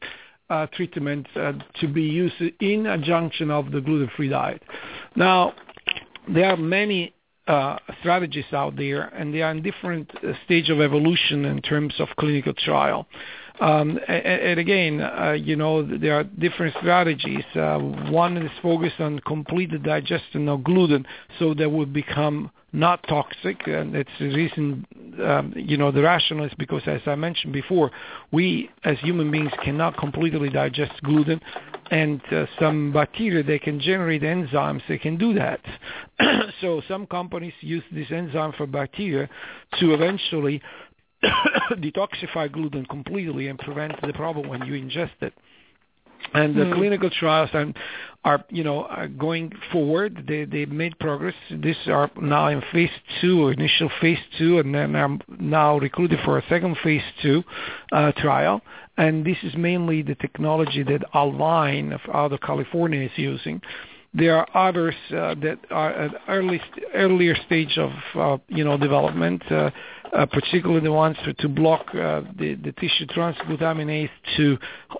[0.49, 4.63] uh, treatment uh, to be used in adjunction of the gluten-free diet.
[5.15, 5.53] Now,
[6.29, 7.14] there are many
[7.47, 11.93] uh, strategies out there, and they are in different uh, stage of evolution in terms
[11.99, 13.07] of clinical trial.
[13.59, 17.43] Um, and, again, uh, you know, there are different strategies.
[17.55, 21.05] Uh, one is focused on complete digestion of gluten,
[21.39, 24.85] so that would become not toxic, and it's the reason,
[25.23, 27.89] um, you know, the rationale is because, as I mentioned before,
[28.31, 31.39] we as human beings cannot completely digest gluten,
[31.89, 35.61] and uh, some bacteria they can generate enzymes they can do that.
[36.61, 39.29] so some companies use this enzyme for bacteria
[39.79, 40.61] to eventually
[41.73, 45.33] detoxify gluten completely and prevent the problem when you ingest it
[46.33, 46.73] and the mm.
[46.75, 47.73] clinical trials are,
[48.23, 50.25] are you know are going forward.
[50.27, 51.35] They they made progress.
[51.49, 52.89] These are now in phase
[53.21, 57.43] two, initial phase two, and then I'm now recruited for a second phase two
[57.91, 58.61] uh, trial.
[58.97, 63.61] And this is mainly the technology that Alvine out of California is using.
[64.13, 66.61] There are others uh, that are at early
[66.93, 69.71] earlier stage of uh, you know development, uh,
[70.13, 74.57] uh, particularly the ones to, block uh, the, the tissue transglutaminase to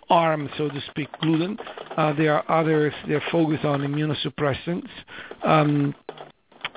[0.09, 1.57] arm, so to speak, gluten.
[1.97, 4.89] Uh, there are others that focus on immunosuppressants.
[5.43, 5.95] Um,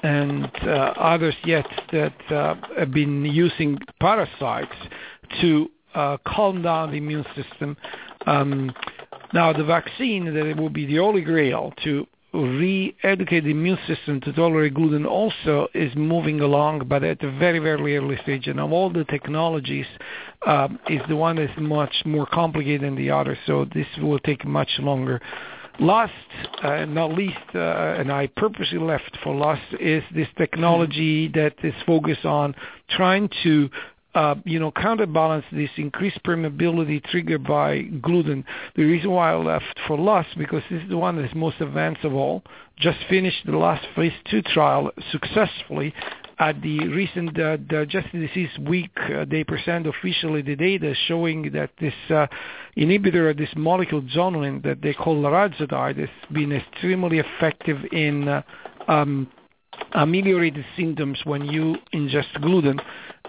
[0.02, 4.76] and uh, others yet that uh, have been using parasites
[5.40, 7.76] to uh, calm down the immune system.
[8.26, 8.72] Um,
[9.32, 14.20] now, the vaccine that it will be the holy grail to re-educate the immune system
[14.20, 18.46] to tolerate gluten also is moving along, but at a very, very early stage.
[18.48, 19.86] And of all the technologies,
[20.46, 23.38] uh, is the one that's much more complicated than the other.
[23.46, 25.20] So this will take much longer.
[25.80, 26.12] Last,
[26.62, 31.74] uh, not least, uh, and I purposely left for last, is this technology that is
[31.86, 32.54] focused on
[32.90, 33.70] trying to
[34.44, 38.44] you know, counterbalance this increased permeability triggered by gluten.
[38.76, 41.60] The reason why I left for last because this is the one that is most
[41.60, 42.42] advanced of all.
[42.78, 45.92] Just finished the last phase two trial successfully,
[46.38, 51.70] at the recent uh, Digestive Disease Week, uh, they present officially the data showing that
[51.80, 52.26] this uh,
[52.76, 58.42] inhibitor, this molecule zonulin that they call larazotide, has been extremely effective in uh,
[58.86, 59.28] um,
[59.92, 62.78] ameliorated symptoms when you ingest gluten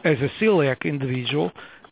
[0.04, 1.52] as a celiac individual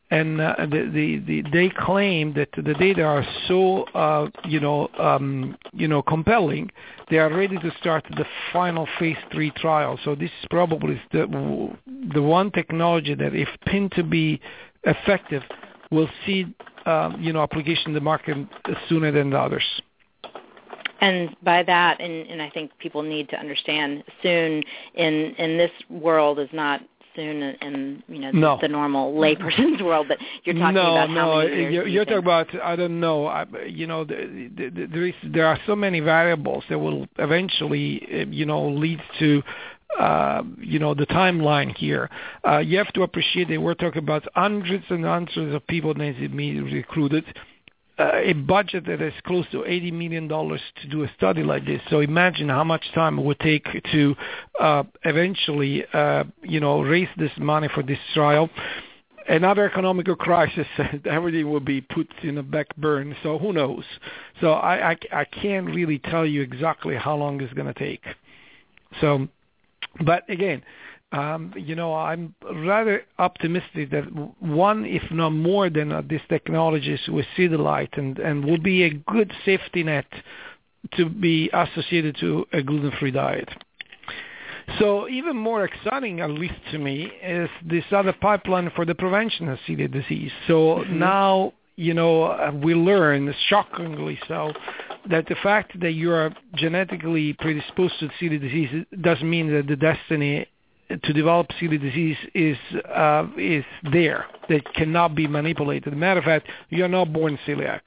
[0.09, 4.87] and uh, the, the, the, they claim that the data are so uh, you know
[4.99, 6.71] um, you know compelling.
[7.09, 9.99] They are ready to start the final phase three trial.
[10.05, 11.75] So this is probably the
[12.13, 14.39] the one technology that, if pin to be
[14.83, 15.43] effective,
[15.91, 16.55] will see
[16.85, 18.37] uh, you know application in the market
[18.87, 19.65] sooner than the others.
[20.99, 24.63] And by that, and, and I think people need to understand soon
[24.95, 26.81] in in this world is not
[27.17, 28.55] soon in you know no.
[28.55, 31.41] the, the normal layperson's world, but you're talking no, about no.
[31.41, 33.25] You're, you're talking about I don't know.
[33.25, 37.07] I, you know, the, the, the, there is there are so many variables that will
[37.17, 39.43] eventually uh, you know lead to.
[39.97, 42.09] Uh, you know the timeline here.
[42.47, 45.99] Uh, you have to appreciate that we're talking about hundreds and hundreds of people that
[45.99, 47.23] need to be recruited
[47.99, 51.81] a budget that is close to $80 million to do a study like this.
[51.89, 54.15] So imagine how much time it would take to
[54.59, 58.49] uh, eventually, uh, you know, raise this money for this trial.
[59.27, 60.67] Another economical crisis,
[61.05, 63.15] everything will be put in a back burn.
[63.23, 63.83] So who knows?
[64.41, 68.03] So I, I, I can't really tell you exactly how long it's going to take.
[69.01, 69.27] So,
[70.05, 70.61] but again,
[71.11, 74.03] um, you know, I'm rather optimistic that
[74.39, 78.59] one, if not more than uh, these technologies will see the light and, and will
[78.59, 80.05] be a good safety net
[80.95, 83.49] to be associated to a gluten-free diet.
[84.79, 89.47] So even more exciting, at least to me, is this other pipeline for the prevention
[89.47, 90.31] of celiac disease.
[90.45, 90.99] So mm-hmm.
[90.99, 94.51] now, you know, uh, we learn, shockingly so,
[95.09, 99.77] that the fact that you are genetically predisposed to celiac disease doesn't mean that the
[99.77, 100.47] destiny
[100.89, 105.95] to develop celiac disease is uh, is there that cannot be manipulated.
[105.95, 107.81] Matter of fact, you are not born celiac.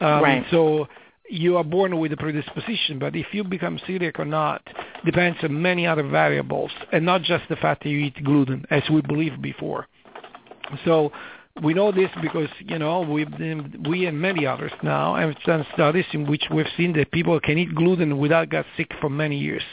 [0.00, 0.44] Um, right.
[0.50, 0.86] So
[1.30, 4.62] you are born with a predisposition, but if you become celiac or not
[5.04, 8.82] depends on many other variables, and not just the fact that you eat gluten, as
[8.90, 9.86] we believed before.
[10.84, 11.12] So
[11.62, 13.26] we know this because you know we
[13.88, 17.58] we and many others now have done studies in which we've seen that people can
[17.58, 19.64] eat gluten without get sick for many years,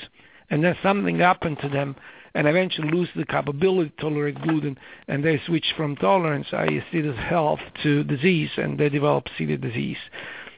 [0.49, 1.95] and then something happened to them
[2.36, 4.77] and eventually lose the capability to tolerate gluten,
[5.07, 6.83] and they switch from tolerance, i.e.
[6.89, 9.97] status health, to disease, and they develop celiac disease.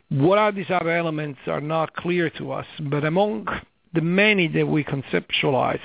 [0.09, 3.47] What are these other elements are not clear to us, but among
[3.93, 5.79] the many that we conceptualize,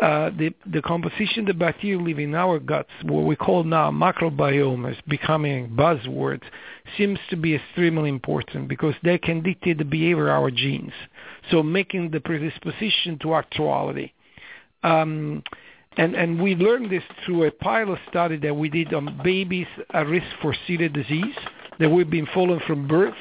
[0.00, 3.90] uh, the, the composition of the bacteria living in our guts, what we call now
[3.90, 6.42] microbiome, is becoming buzzword,
[6.98, 10.92] seems to be extremely important because they can dictate the behavior of our genes.
[11.50, 14.12] So making the predisposition to actuality.
[14.82, 15.42] Um,
[15.96, 20.06] and, and we learned this through a pilot study that we did on babies at
[20.06, 21.36] risk for celiac disease
[21.78, 23.14] that we've been following from birth,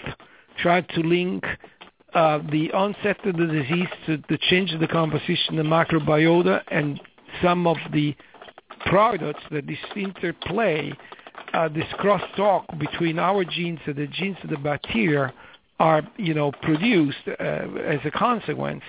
[0.57, 1.43] tried to link
[2.13, 6.61] uh, the onset of the disease to the change of the composition of the microbiota
[6.69, 6.99] and
[7.41, 8.15] some of the
[8.85, 10.91] products that this interplay,
[11.53, 15.33] uh, this crosstalk between our genes and the genes of the bacteria
[15.79, 18.83] are, you know, produced uh, as a consequence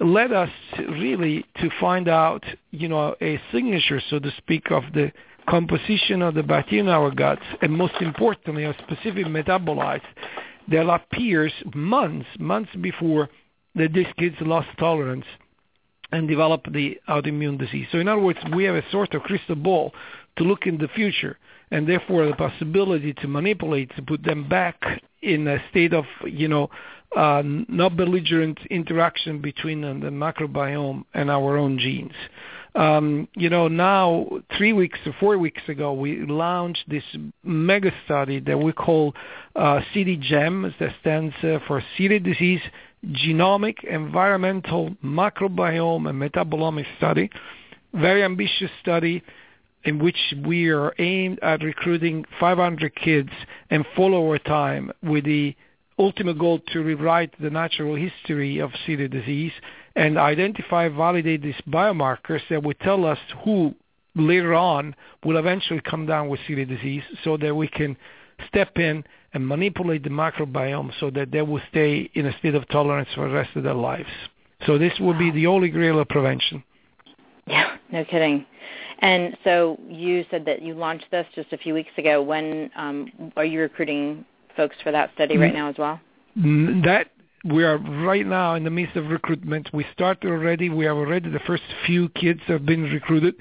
[0.00, 5.12] led us really to find out, you know, a signature, so to speak, of the
[5.48, 10.02] composition of the bacteria in our guts, and most importantly, a specific metabolite
[10.68, 13.28] that appears months, months before
[13.74, 15.26] that these kids lost tolerance
[16.12, 17.86] and developed the autoimmune disease.
[17.90, 19.92] So in other words, we have a sort of crystal ball
[20.36, 21.38] to look in the future
[21.70, 26.46] and therefore the possibility to manipulate to put them back in a state of, you
[26.46, 26.70] know,
[27.16, 32.14] uh, not belligerent interaction between the microbiome and our own genes.
[32.74, 37.04] Um, you know, now three weeks or four weeks ago, we launched this
[37.44, 39.14] mega study that we call
[39.54, 42.60] uh, CDGEM, that stands uh, for Celiac Disease
[43.06, 47.30] Genomic, Environmental, Microbiome, and Metabolomic Study.
[47.92, 49.22] Very ambitious study
[49.84, 53.30] in which we are aimed at recruiting 500 kids
[53.70, 55.54] and follow over time with the
[55.98, 59.52] ultimate goal to rewrite the natural history of celiac disease
[59.96, 63.74] and identify, validate these biomarkers that will tell us who
[64.16, 67.96] later on will eventually come down with celiac disease so that we can
[68.48, 72.66] step in and manipulate the microbiome so that they will stay in a state of
[72.68, 74.08] tolerance for the rest of their lives.
[74.66, 76.62] So this will be the holy grail of prevention.
[77.46, 78.46] Yeah, no kidding.
[79.00, 82.22] And so you said that you launched this just a few weeks ago.
[82.22, 84.24] When um, are you recruiting
[84.56, 85.56] folks for that study right mm.
[85.56, 86.00] now as well?
[86.38, 87.08] Mm, that
[87.44, 89.70] we are right now in the midst of recruitment.
[89.72, 90.70] We started already.
[90.70, 93.34] We have already the first few kids have been recruited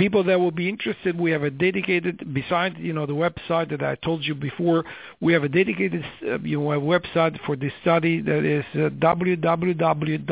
[0.00, 3.82] people that will be interested, we have a dedicated, besides you know the website that
[3.82, 4.86] I told you before,
[5.20, 10.22] we have a dedicated uh, you know website for this study that is uh, www.cdgem.org.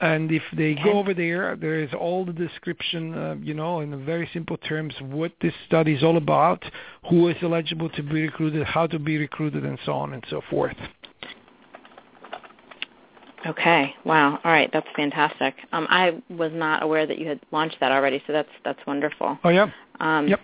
[0.00, 4.04] And if they go over there, there is all the description, uh, you know, in
[4.06, 6.64] very simple terms, what this study is all about,
[7.10, 10.40] who is eligible to be recruited, how to be recruited, and so on and so
[10.48, 10.76] forth.
[13.46, 13.94] Okay.
[14.04, 14.38] Wow.
[14.42, 14.70] All right.
[14.72, 15.54] That's fantastic.
[15.72, 19.38] Um, I was not aware that you had launched that already, so that's that's wonderful.
[19.44, 19.70] Oh yeah.
[19.98, 20.40] Um, yep.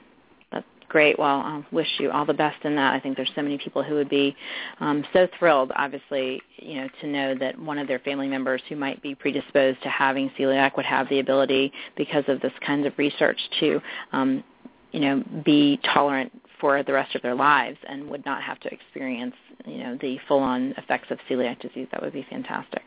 [0.88, 1.18] Great.
[1.18, 2.94] Well, I wish you all the best in that.
[2.94, 4.36] I think there's so many people who would be
[4.80, 8.76] um, so thrilled, obviously, you know, to know that one of their family members who
[8.76, 12.96] might be predisposed to having celiac would have the ability, because of this kind of
[12.98, 13.80] research, to
[14.12, 14.44] um,
[14.92, 18.72] you know, be tolerant for the rest of their lives and would not have to
[18.72, 19.34] experience,
[19.66, 21.86] you know, the full-on effects of celiac disease.
[21.92, 22.82] That would be fantastic.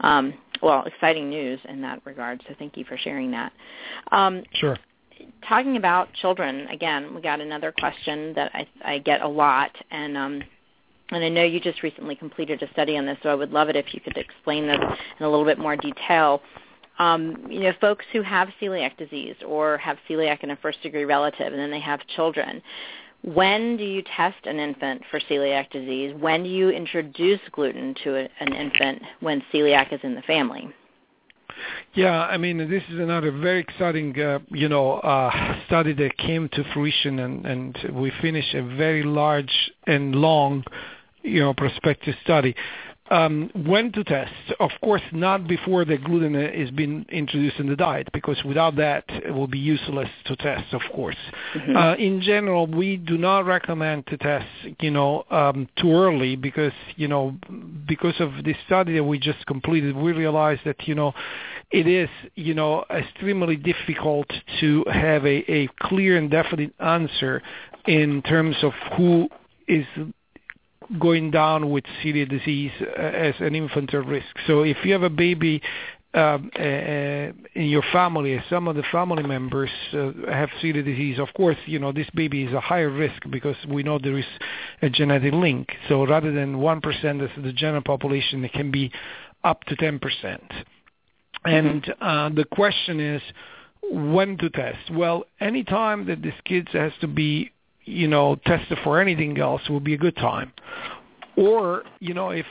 [0.00, 2.42] Um, well, exciting news in that regard.
[2.48, 3.52] So thank you for sharing that.
[4.12, 4.76] Um, sure.
[5.48, 10.16] Talking about children again, we got another question that I, I get a lot, and
[10.16, 10.42] um,
[11.10, 13.68] and I know you just recently completed a study on this, so I would love
[13.68, 16.40] it if you could explain this in a little bit more detail
[16.98, 21.04] um, you know, folks who have celiac disease or have celiac in a first degree
[21.04, 22.62] relative and then they have children.
[23.22, 26.14] When do you test an infant for celiac disease?
[26.18, 30.72] When do you introduce gluten to a, an infant when celiac is in the family?
[31.94, 36.48] Yeah, I mean, this is another very exciting, uh, you know, uh, study that came
[36.50, 39.52] to fruition, and, and we finished a very large
[39.86, 40.64] and long,
[41.22, 42.54] you know, prospective study
[43.10, 44.32] um, when to test.
[44.60, 49.04] Of course, not before the gluten is being introduced in the diet, because without that,
[49.08, 50.72] it will be useless to test.
[50.72, 51.16] Of course,
[51.54, 51.76] mm-hmm.
[51.76, 54.46] uh, in general, we do not recommend to test,
[54.80, 57.36] you know, um, too early, because you know,
[57.86, 61.12] because of the study that we just completed, we realized that you know,
[61.70, 64.30] it is you know extremely difficult
[64.60, 67.42] to have a, a clear and definite answer
[67.86, 69.28] in terms of who
[69.68, 69.86] is
[70.98, 74.26] going down with celiac disease uh, as an infant at risk.
[74.46, 75.62] So if you have a baby
[76.14, 81.18] um, uh, in your family, some of the family members uh, have celiac disease.
[81.18, 84.24] Of course, you know this baby is a higher risk because we know there is
[84.80, 85.68] a genetic link.
[85.88, 88.92] So rather than one percent of the general population, it can be
[89.42, 90.52] up to ten percent.
[91.44, 92.02] And mm-hmm.
[92.02, 93.22] uh, the question is
[93.90, 94.90] when to test.
[94.92, 97.50] Well, any time that this kid has to be
[97.84, 100.52] you know, tested for anything else would be a good time.
[101.36, 102.46] Or, you know, if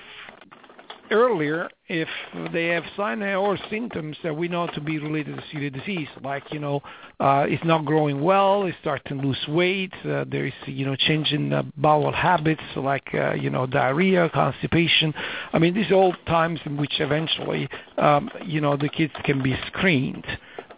[1.12, 2.08] earlier, if
[2.52, 6.44] they have signs or symptoms that we know to be related to celiac disease, like,
[6.52, 6.82] you know,
[7.20, 10.96] uh, it's not growing well, it's starting to lose weight, uh, there is, you know,
[10.96, 15.14] change in uh, bowel habits, like, uh, you know, diarrhea, constipation.
[15.54, 19.44] I mean, these are all times in which eventually, um, you know, the kids can
[19.44, 20.26] be screened.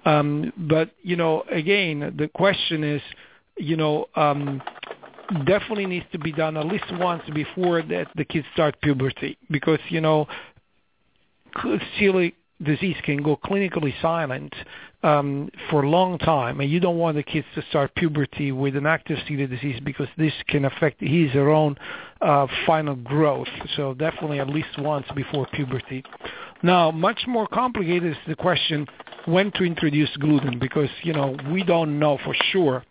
[0.06, 3.02] Um, but, you know, again, the question is,
[3.58, 4.62] you know, um,
[5.46, 9.80] definitely needs to be done at least once before that the kids start puberty because
[9.90, 10.28] you know
[12.00, 12.34] celiac
[12.64, 14.54] disease can go clinically silent
[15.04, 18.76] um, for a long time, and you don't want the kids to start puberty with
[18.76, 21.78] an active celiac disease because this can affect his or her own
[22.22, 23.48] uh, final growth.
[23.76, 26.04] So definitely at least once before puberty.
[26.64, 28.88] Now, much more complicated is the question
[29.26, 32.84] when to introduce gluten because you know we don't know for sure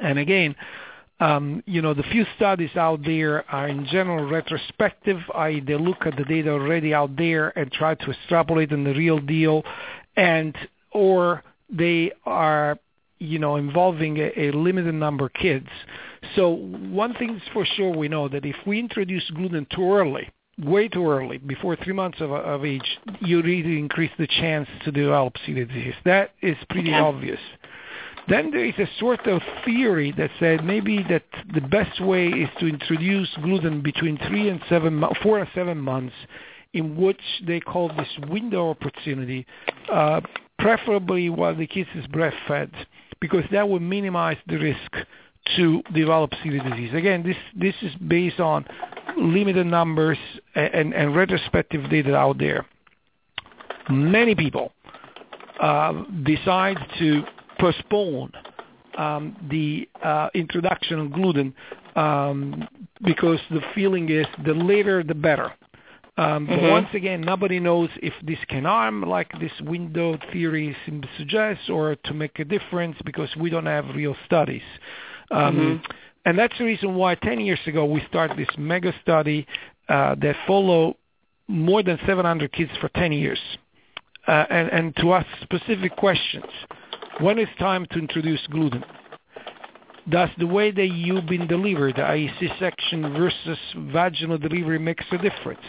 [0.00, 0.54] and again,
[1.20, 5.60] um, you know, the few studies out there are in general retrospective, i.e.
[5.60, 9.18] they look at the data already out there and try to extrapolate on the real
[9.18, 9.62] deal,
[10.16, 10.56] and
[10.92, 12.78] or they are,
[13.18, 15.68] you know, involving a, a limited number of kids.
[16.36, 20.30] So one thing is for sure we know that if we introduce gluten too early,
[20.58, 24.92] way too early, before three months of, of age, you really increase the chance to
[24.92, 25.94] develop celiac disease.
[26.04, 26.98] That is pretty okay.
[26.98, 27.40] obvious.
[28.28, 32.48] Then there is a sort of theory that said maybe that the best way is
[32.60, 36.14] to introduce gluten between three and seven, four and seven months,
[36.72, 39.44] in which they call this window opportunity,
[39.90, 40.20] uh,
[40.58, 42.74] preferably while the kid is breastfed,
[43.20, 44.92] because that would minimize the risk
[45.56, 46.94] to develop celiac disease.
[46.94, 48.64] Again, this this is based on
[49.16, 50.18] limited numbers
[50.54, 52.66] and, and retrospective data out there.
[53.88, 54.72] Many people
[55.58, 57.24] uh, decide to
[57.60, 58.32] postpone
[58.98, 61.54] um, the uh, introduction of gluten
[61.96, 62.66] um,
[63.04, 65.52] because the feeling is the later the better.
[66.16, 66.54] Um, mm-hmm.
[66.54, 70.76] But once again, nobody knows if this can harm, like this window theory
[71.16, 74.62] suggests, or to make a difference because we don't have real studies.
[75.30, 75.82] Um,
[76.26, 79.46] And that's the reason why 10 years ago we started this mega study
[79.88, 80.96] uh, that followed
[81.48, 83.40] more than 700 kids for 10 years
[84.28, 86.44] uh, and, and to ask specific questions.
[87.20, 88.82] When it's time to introduce gluten?
[90.08, 92.30] Does the way that you've been delivered, i.e.
[92.40, 93.58] C-section versus
[93.92, 95.60] vaginal delivery, makes a difference?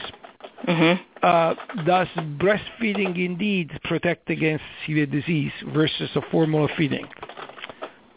[0.65, 1.03] Mm-hmm.
[1.21, 2.07] Uh, does
[2.39, 7.05] breastfeeding indeed protect against celiac disease versus a formula feeding?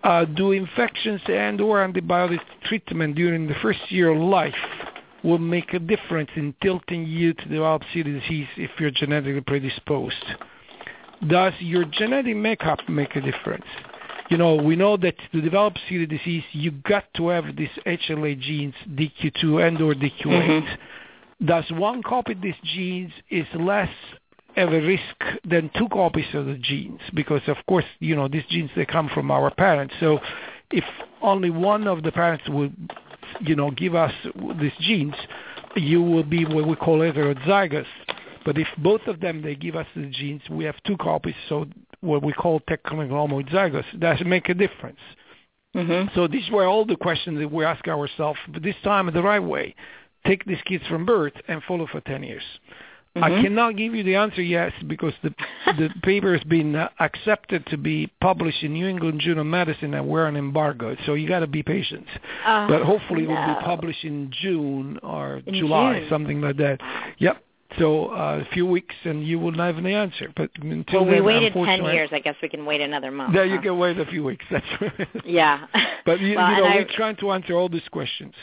[0.05, 4.55] Uh, do infections and or antibiotic treatment during the first year of life
[5.25, 10.25] will make a difference in tilting you to develop celiac disease if you're genetically predisposed?
[11.29, 13.67] Does your genetic makeup make a difference?
[14.31, 18.41] You know, we know that to develop celiac disease, you got to have these HLA
[18.41, 20.25] genes, DQ2 and or DQ8.
[20.25, 21.47] Mm-hmm.
[21.47, 23.91] Does one copy of these genes is less
[24.57, 27.01] of a risk than two copies of the genes?
[27.13, 29.95] Because of course, you know, these genes they come from our parents.
[30.01, 30.21] So
[30.71, 30.85] if
[31.21, 32.75] only one of the parents would,
[33.41, 34.13] you know, give us
[34.61, 35.15] these genes,
[35.77, 37.87] you will be what we call heterozygous.
[38.45, 41.35] But if both of them they give us the genes, we have two copies.
[41.49, 41.67] So
[42.01, 43.85] what we call technically homozygous.
[43.95, 44.99] It make a difference?
[45.75, 46.15] Mm-hmm.
[46.15, 49.41] So these were all the questions that we ask ourselves, but this time the right
[49.41, 49.75] way.
[50.27, 52.43] Take these kids from birth and follow for 10 years.
[53.17, 53.25] Mm-hmm.
[53.25, 55.33] I cannot give you the answer yes because the
[55.79, 59.95] the paper has been uh, accepted to be published in New England Journal of Medicine
[59.95, 62.07] and we're on embargo, so you got to be patient.
[62.45, 63.31] Uh, but hopefully no.
[63.31, 66.09] it will be published in June or in July, June.
[66.09, 66.81] something like that.
[67.19, 67.44] Yep.
[67.79, 70.33] So uh, a few weeks and you will have an answer.
[70.37, 72.11] But until well, we then, waited ten years.
[72.13, 73.35] I guess we can wait another month.
[73.35, 73.63] Yeah, you huh?
[73.63, 74.45] can wait a few weeks.
[74.51, 75.09] That's right.
[75.25, 75.67] Yeah.
[76.05, 78.35] But you, well, you know, we're I- trying to answer all these questions.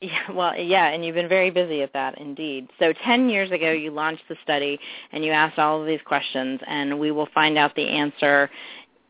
[0.00, 2.68] Yeah, well, yeah, and you've been very busy at that, indeed.
[2.78, 4.78] So 10 years ago, you launched the study,
[5.12, 8.50] and you asked all of these questions, and we will find out the answer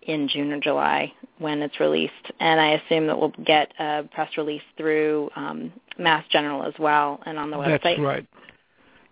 [0.02, 2.12] in June or July when it's released.
[2.38, 7.20] And I assume that we'll get a press release through um, Mass General as well
[7.26, 7.82] and on the website.
[7.82, 8.26] That's right.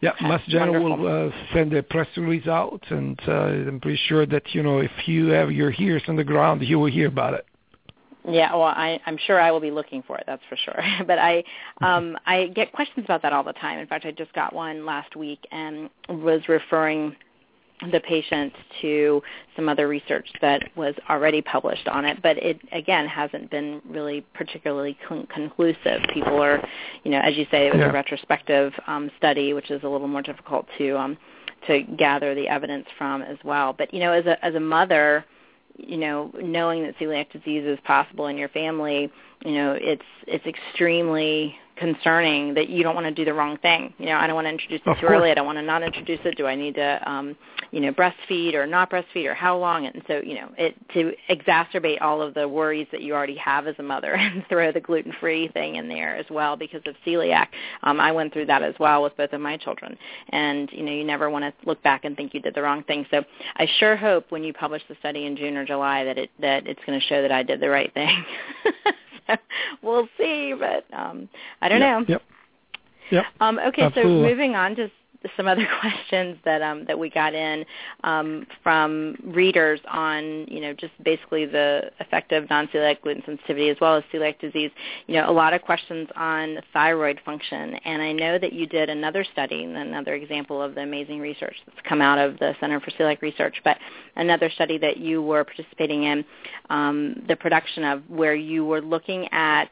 [0.05, 4.55] Yeah, General will uh, send a press release out, and uh, I'm pretty sure that
[4.55, 7.47] you know if you have your ears on the ground, you will hear about it.
[8.27, 10.25] Yeah, well, I, I'm sure I will be looking for it.
[10.27, 10.83] That's for sure.
[11.07, 11.45] but I,
[11.83, 13.79] um, I get questions about that all the time.
[13.79, 17.17] In fact, I just got one last week and was referring
[17.91, 19.23] the patient to
[19.57, 24.25] some other research that was already published on it, but it again hasn't been really
[24.35, 26.03] particularly con- conclusive.
[26.13, 26.63] People are,
[27.05, 27.91] you know, as you say, it was Yeah.
[27.91, 31.17] a retrospective um, study, which is a little more difficult to um,
[31.67, 33.73] to gather the evidence from as well.
[33.73, 35.25] But you know, as a as a mother,
[35.77, 39.11] you know, knowing that celiac disease is possible in your family,
[39.45, 43.93] you know, it's it's extremely concerning that you don't want to do the wrong thing.
[43.99, 45.31] You know, I don't want to introduce it too early.
[45.31, 46.37] I don't want to not introduce it.
[46.37, 47.37] Do I need to, um,
[47.71, 49.87] you know, breastfeed or not breastfeed or how long?
[49.87, 53.67] And so, you know, it to exacerbate all of the worries that you already have
[53.67, 57.49] as a mother and throw the gluten-free thing in there as well because of celiac.
[57.83, 59.97] Um, I went through that as well with both of my children.
[60.31, 62.85] And, you know, you never want to look back and think you did the wrong
[62.85, 63.07] thing.
[63.11, 63.25] So
[63.57, 66.67] I sure hope when you publish the study in June or July that it that
[66.67, 68.25] it's going to show that I did the right thing.
[69.27, 69.37] so
[69.83, 71.29] we'll see, but um
[71.65, 72.05] I don't Yep, know.
[72.09, 72.23] Yep.
[73.11, 73.25] Yep.
[73.41, 74.23] Um, okay, Absolutely.
[74.23, 74.91] so moving on to
[75.37, 77.65] some other questions that um, that we got in
[78.03, 83.79] um, from readers on, you know, just basically the effect of non-celiac gluten sensitivity as
[83.81, 84.71] well as celiac disease.
[85.07, 88.91] You know, a lot of questions on thyroid function, and I know that you did
[88.91, 92.81] another study, and another example of the amazing research that's come out of the Center
[92.81, 93.79] for Celiac Research, but
[94.17, 96.25] another study that you were participating in,
[96.69, 99.71] um, the production of, where you were looking at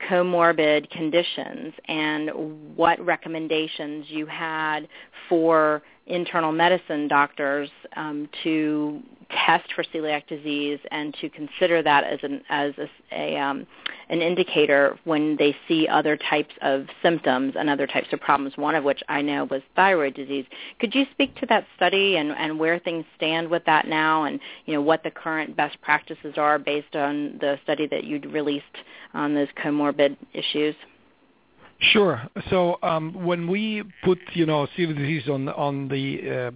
[0.00, 2.30] comorbid conditions and
[2.76, 4.88] what recommendations you had
[5.28, 9.00] for internal medicine doctors um, to
[9.30, 13.66] test for celiac disease and to consider that as an as a, a um,
[14.08, 18.56] an indicator when they see other types of symptoms and other types of problems.
[18.56, 20.46] One of which I know was thyroid disease.
[20.80, 24.40] Could you speak to that study and, and where things stand with that now, and
[24.66, 28.64] you know what the current best practices are based on the study that you released
[29.14, 30.74] on those comorbid issues?
[31.80, 32.22] Sure.
[32.50, 36.50] So um, when we put, you know, celiac disease on on the uh,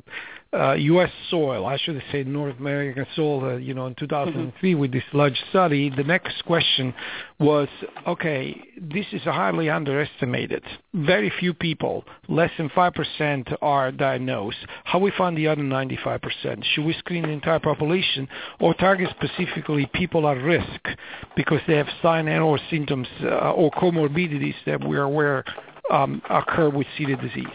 [0.54, 1.10] uh, U.S.
[1.30, 5.40] soil, I should say North American soil, uh, you know, in 2003 with this large
[5.48, 6.92] study, the next question
[7.40, 7.68] was,
[8.06, 10.62] okay, this is highly underestimated.
[10.92, 14.58] Very few people, less than 5% are diagnosed.
[14.84, 16.20] How we find the other 95%?
[16.64, 18.28] Should we screen the entire population
[18.60, 20.86] or target specifically people at risk
[21.34, 25.44] because they have sign and or symptoms uh, or comorbidities that we are aware
[25.90, 27.46] um, occur with celiac disease?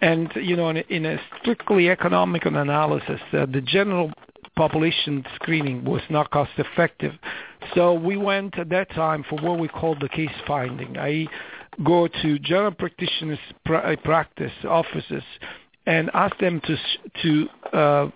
[0.00, 4.10] And you know, in a, strictly economical analysis, uh, the general
[4.56, 7.12] population screening was not cost effective.
[7.74, 10.98] So we went at that time for what we called the case finding.
[10.98, 11.26] I
[11.84, 13.38] go to general practitioners'
[13.68, 15.22] uh, practice offices
[15.86, 16.76] and ask them to
[17.22, 18.10] to uh,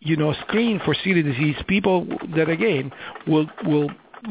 [0.00, 2.92] you know screen for celiac disease people that again
[3.26, 3.90] will will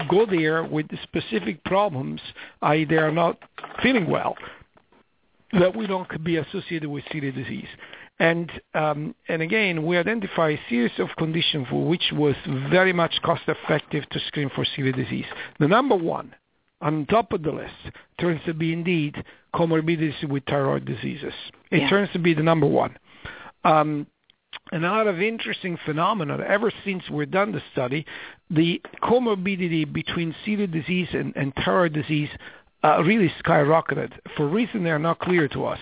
[0.10, 2.22] go there with specific problems,
[2.62, 2.86] i.e.
[2.86, 3.38] they are not
[3.82, 4.36] feeling well,
[5.54, 7.68] that we don't be associated with celiac disease.
[8.20, 12.36] And um, and again, we identify a series of conditions for which was
[12.70, 15.26] very much cost effective to screen for celiac disease.
[15.60, 16.34] The number one
[16.82, 17.74] on top of the list
[18.20, 19.16] turns to be indeed
[19.54, 21.34] comorbidities with thyroid diseases.
[21.72, 21.90] It yeah.
[21.90, 22.98] turns to be the number one.
[23.64, 24.08] Um,
[24.72, 26.40] and a lot of interesting phenomena.
[26.46, 28.06] Ever since we've done the study,
[28.50, 32.30] the comorbidity between celiac disease and, and thyroid disease
[32.84, 35.80] uh, really skyrocketed for reasons that are not clear to us.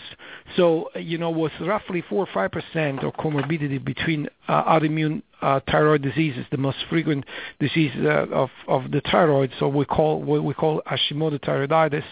[0.56, 6.02] So, you know, was roughly 4 or 5% of comorbidity between uh, autoimmune uh, thyroid
[6.02, 7.26] diseases, the most frequent
[7.60, 12.06] disease uh, of, of the thyroid, so we call what we call Hashimoto thyroiditis,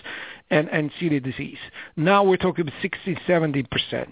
[0.49, 1.57] and, and celiac disease.
[1.95, 4.11] Now we're talking about 60, 70%.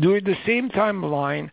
[0.00, 1.50] During the same timeline,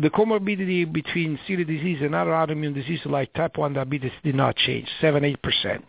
[0.00, 4.56] the comorbidity between celiac disease and other autoimmune diseases like type 1 diabetes did not
[4.56, 5.82] change, 7-8%.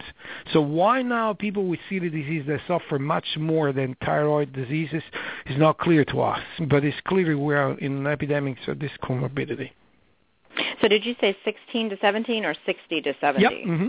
[0.54, 5.02] So why now people with celiac disease that suffer much more than thyroid diseases
[5.48, 8.92] is not clear to us, but it's clear we are in an epidemic of this
[9.04, 9.72] comorbidity.
[10.82, 13.44] So did you say 16 to 17 or 60 to 70?
[13.44, 13.52] Yep.
[13.52, 13.88] Mm-hmm.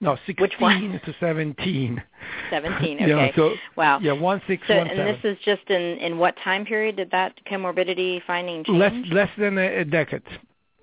[0.00, 1.00] No, 16 Which one?
[1.04, 2.02] to 17.
[2.50, 3.08] 17, okay.
[3.08, 3.98] yeah, so, wow.
[4.00, 5.06] Yeah, 1, 6, so, 1, And 7.
[5.06, 8.78] this is just in, in what time period did that comorbidity finding change?
[8.78, 10.22] Less, less than a, a decade.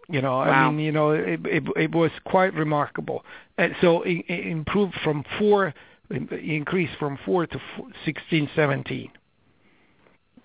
[0.10, 0.68] You know, wow.
[0.68, 3.24] I mean, you know, it, it, it was quite remarkable.
[3.58, 5.74] And so it, it improved from 4,
[6.10, 7.62] increased from 4 to
[8.06, 9.12] 16, 17.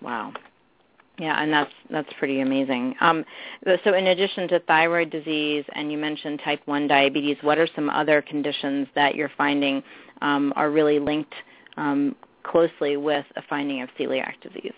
[0.01, 0.33] Wow.
[1.19, 2.95] Yeah, and that's that's pretty amazing.
[3.01, 3.25] Um,
[3.83, 7.89] so, in addition to thyroid disease, and you mentioned type one diabetes, what are some
[7.89, 9.83] other conditions that you're finding
[10.21, 11.33] um, are really linked
[11.75, 14.73] um, closely with a finding of celiac disease?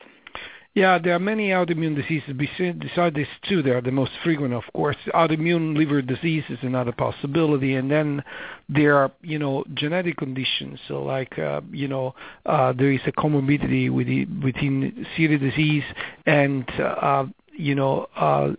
[0.74, 2.34] Yeah, there are many autoimmune diseases.
[2.38, 4.96] Besides these two, they are the most frequent, of course.
[5.14, 8.24] Autoimmune liver disease is another possibility, and then
[8.70, 10.80] there are, you know, genetic conditions.
[10.88, 12.16] So, like, uh, you know,
[12.46, 15.84] uh, there is a comorbidity with the, within celiac disease
[16.26, 18.54] and, uh, you know, uh,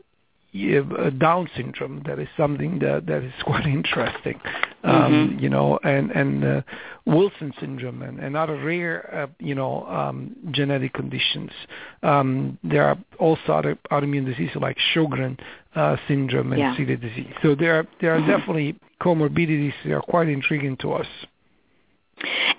[1.18, 2.02] Down syndrome.
[2.04, 4.38] That is something that that is quite interesting,
[4.84, 5.38] um, mm-hmm.
[5.38, 6.62] you know, and and uh,
[7.04, 11.50] Wilson syndrome and, and other rare, uh, you know, um, genetic conditions.
[12.02, 15.38] Um, there are also other autoimmune diseases like Sjogren
[15.74, 16.76] uh, syndrome and yeah.
[16.76, 17.32] celiac disease.
[17.42, 18.30] So there are there are mm-hmm.
[18.30, 21.06] definitely comorbidities that are quite intriguing to us.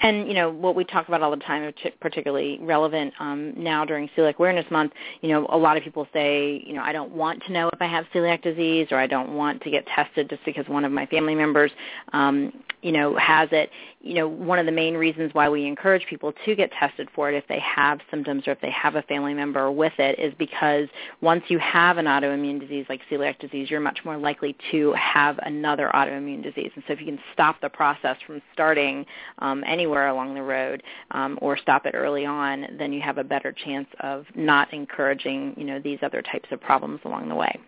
[0.01, 4.09] And you know what we talk about all the time, particularly relevant um, now during
[4.18, 4.93] Celiac Awareness Month.
[5.22, 7.82] You know, a lot of people say, you know, I don't want to know if
[7.82, 10.91] I have celiac disease, or I don't want to get tested just because one of
[10.91, 11.72] my family members,
[12.14, 13.70] um, you know, has it
[14.03, 17.32] you know, one of the main reasons why we encourage people to get tested for
[17.32, 20.34] it if they have symptoms or if they have a family member with it is
[20.38, 20.89] because
[21.22, 25.39] once you have an autoimmune disease like celiac disease, you're much more likely to have
[25.43, 26.70] another autoimmune disease.
[26.76, 29.05] And so if you can stop the process from starting
[29.39, 30.81] um, anywhere along the road
[31.11, 35.53] um, or stop it early on, then you have a better chance of not encouraging,
[35.57, 37.59] you know, these other types of problems along the way.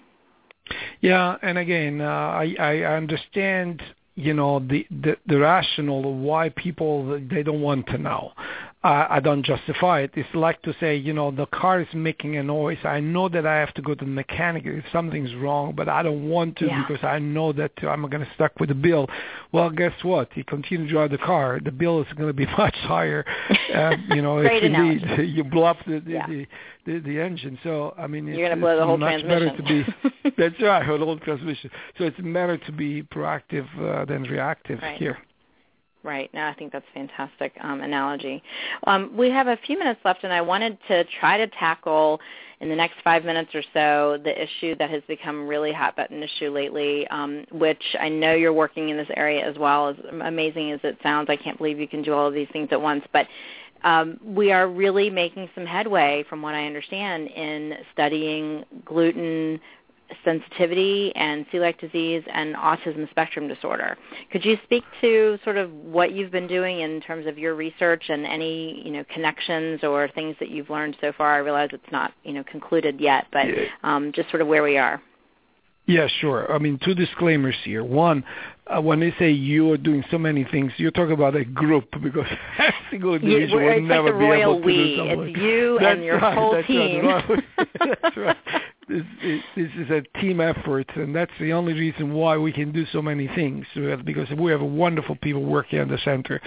[1.01, 3.83] Yeah, and again, uh, I, I understand
[4.15, 8.31] you know the the, the rationale of why people they don't want to know.
[8.86, 10.11] Uh, I don't justify it.
[10.13, 12.77] It's like to say, you know, the car is making a noise.
[12.83, 16.03] I know that I have to go to the mechanic if something's wrong, but I
[16.03, 16.86] don't want to yeah.
[16.88, 19.07] because I know that I'm going to stuck with the bill.
[19.51, 20.29] Well, guess what?
[20.38, 23.25] You continue to drive the car, the bill is going to be much higher.
[23.73, 25.01] Uh, you know, if you need,
[25.36, 26.27] you blow up the the, yeah.
[26.27, 26.45] the,
[26.86, 27.57] the the engine.
[27.63, 29.27] So I mean, you're going to blow the whole transmission.
[29.27, 30.31] better to be.
[30.38, 31.71] that's right, the whole transmission.
[31.97, 34.95] So it's better to be proactive uh, than reactive right.
[34.99, 35.17] here.
[36.06, 36.32] Right.
[36.36, 38.43] No, I think that's a fantastic um, analogy.
[38.86, 42.22] Um, we have a few minutes left, and I wanted to try to tackle
[42.62, 46.22] in the next five minutes or so the issue that has become really hot button
[46.22, 49.89] issue lately, um, which I know you're working in this area as well.
[49.89, 52.70] As amazing as it sounds, I can't believe you can do all of these things
[52.72, 53.26] at once, but
[53.84, 59.60] um, we are really making some headway, from what I understand, in studying gluten
[60.24, 63.97] sensitivity and celiac disease and autism spectrum disorder.
[64.32, 68.03] Could you speak to sort of what you've been doing in terms of your research
[68.10, 71.34] and any you know connections or things that you've learned so far?
[71.34, 73.45] I realize it's not you know concluded yet, but
[73.84, 75.01] um, just sort of where we are.
[75.88, 76.51] Yeah, sure.
[76.51, 77.84] I mean, two disclaimers here.
[77.84, 78.24] One,
[78.66, 81.88] uh, when they say you are doing so many things, you're talking about a group
[82.01, 82.26] because
[82.58, 84.74] every single individual would never like be able to we.
[84.74, 85.30] do something.
[85.30, 87.06] It's you that's and your right, whole that's team.
[87.06, 87.43] Right.
[88.01, 88.38] that's right.
[88.88, 89.03] This,
[89.55, 93.27] is a team effort, and that's the only reason why we can do so many
[93.27, 93.65] things
[94.03, 96.41] because we have wonderful people working at the center.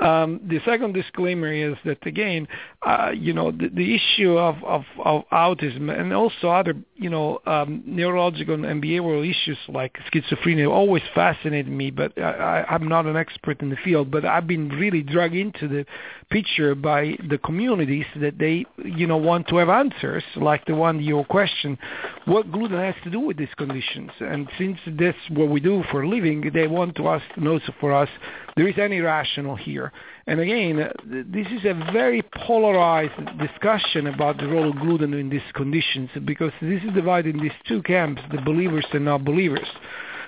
[0.00, 2.48] Um, the second disclaimer is that again,
[2.82, 7.40] uh, you know, the, the issue of, of, of autism and also other, you know,
[7.46, 13.16] um, neurological and behavioral issues like schizophrenia always fascinated me, but I, I'm not an
[13.16, 14.10] expert in the field.
[14.10, 15.86] But I've been really dragged into the
[16.32, 21.00] picture by the communities that they, you know, want to have answers, like the one
[21.02, 21.78] your question,
[22.24, 24.10] what gluten has to do with these conditions.
[24.20, 27.92] And since that's what we do for a living, they want to ask, know for
[27.92, 28.08] us,
[28.56, 29.92] there is any rational here.
[30.26, 35.28] And again, uh, this is a very polarized discussion about the role of gluten in
[35.28, 39.68] these conditions because this is divided in these two camps, the believers and non-believers.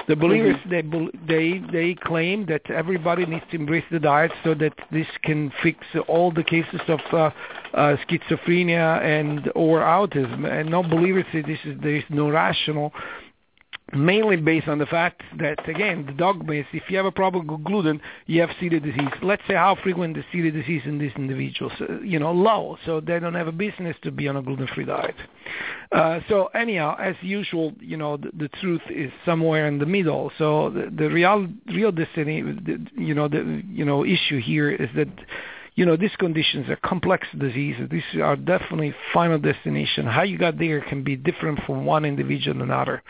[0.06, 1.26] The believers mm-hmm.
[1.26, 5.50] they they they claim that everybody needs to embrace the diet so that this can
[5.62, 5.78] fix
[6.08, 7.30] all the cases of uh,
[7.72, 10.46] uh, schizophrenia and or autism.
[10.50, 12.92] And non-believers say this is there is no rational
[13.94, 17.46] mainly based on the fact that, again, the dogma is if you have a problem
[17.46, 19.12] with gluten, you have celiac disease.
[19.22, 21.72] Let's say how frequent is celiac disease in these individuals?
[22.02, 25.16] You know, low, so they don't have a business to be on a gluten-free diet.
[25.92, 30.32] Uh, so anyhow, as usual, you know, the, the, truth is somewhere in the middle.
[30.38, 34.88] So the, the real, real destiny, the, you know, the you know issue here is
[34.96, 35.08] that
[35.76, 37.88] you know, these conditions are complex diseases.
[37.90, 40.06] These are definitely final destination.
[40.06, 43.02] How you got there can be different from one individual to another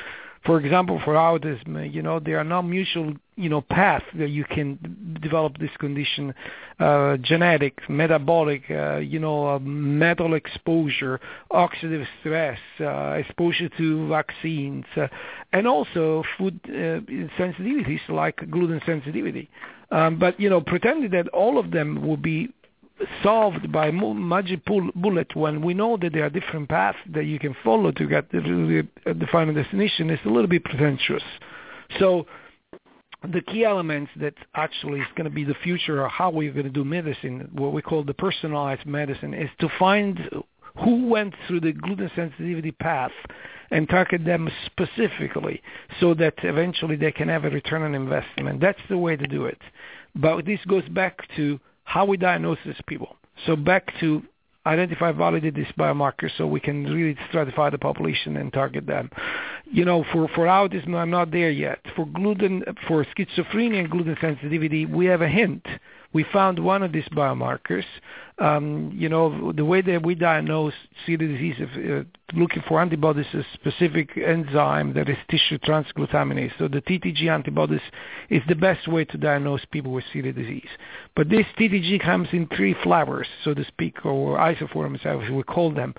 [0.44, 4.44] for example, for autism, you know, there are no mutual, you know, paths that you
[4.44, 4.78] can
[5.22, 6.34] develop this condition,
[6.80, 11.18] uh, genetic, metabolic, uh, you know, uh, metal exposure,
[11.50, 15.06] oxidative stress, uh, exposure to vaccines, uh,
[15.54, 17.00] and also food uh,
[17.38, 19.48] sensitivities like gluten sensitivity.
[19.90, 22.52] Um, but, you know, pretending that all of them will be
[23.22, 27.56] solved by magic bullet when we know that there are different paths that you can
[27.64, 31.22] follow to get the, the uh, final destination is a little bit pretentious.
[31.98, 32.26] So
[33.32, 36.66] the key elements that actually is going to be the future of how we're going
[36.66, 40.20] to do medicine, what we call the personalized medicine, is to find
[40.82, 43.12] who went through the gluten sensitivity path
[43.70, 45.62] and target them specifically
[46.00, 48.60] so that eventually they can have a return on investment.
[48.60, 49.58] That's the way to do it.
[50.14, 53.16] But this goes back to how we diagnose these people.
[53.46, 54.22] So back to
[54.66, 59.10] identify, validate these biomarkers so we can really stratify the population and target them.
[59.70, 61.80] You know, for, for autism, I'm not there yet.
[61.94, 65.66] For gluten, for schizophrenia and gluten sensitivity, we have a hint
[66.14, 67.84] we found one of these biomarkers.
[68.38, 70.72] Um, you know, the way that we diagnose
[71.06, 72.02] celiac disease, uh,
[72.36, 76.52] looking for antibodies, a specific enzyme that is tissue transglutaminase.
[76.58, 77.80] So the TTG antibodies
[78.30, 80.68] is the best way to diagnose people with celiac disease.
[81.14, 85.72] But this TTG comes in three flavors, so to speak, or isoforms, as we call
[85.72, 85.94] them.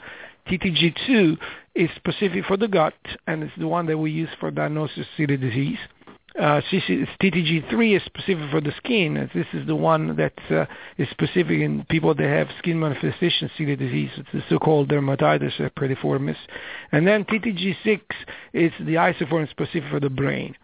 [0.48, 1.38] TTG2
[1.76, 2.94] is specific for the gut,
[3.28, 5.80] and it's the one that we use for diagnosis of celiac disease.
[6.40, 9.30] Uh, TTG3 is specific for the skin.
[9.34, 10.66] This is the one that uh,
[10.98, 14.10] is specific in people that have skin manifestation celiac disease.
[14.18, 16.36] It's the so-called dermatitis herpetiformis.
[16.92, 18.02] And then TTG6
[18.52, 20.56] is the isoform specific for the brain.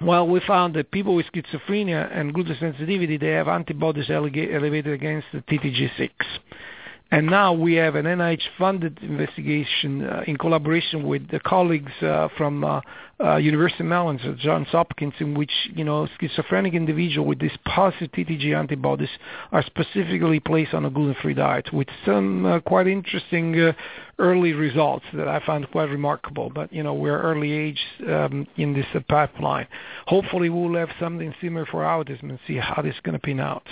[0.00, 5.26] Well, we found that people with schizophrenia and gluten sensitivity, they have antibodies elevated against
[5.32, 6.10] the TTG6.
[7.12, 12.64] And now we have an NIH-funded investigation uh, in collaboration with the colleagues uh, from
[12.64, 12.80] uh,
[13.22, 17.56] uh, University of Maryland, so Johns Hopkins, in which you know schizophrenic individuals with these
[17.64, 19.08] positive TTG antibodies
[19.52, 23.72] are specifically placed on a gluten-free diet, with some uh, quite interesting uh,
[24.18, 26.50] early results that I found quite remarkable.
[26.52, 29.68] But you know we're early age um, in this pipeline.
[30.08, 33.38] Hopefully, we'll have something similar for autism and see how this is going to pin
[33.38, 33.66] out.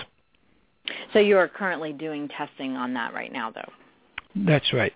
[1.13, 3.73] So you are currently doing testing on that right now, though.
[4.37, 4.93] That's right.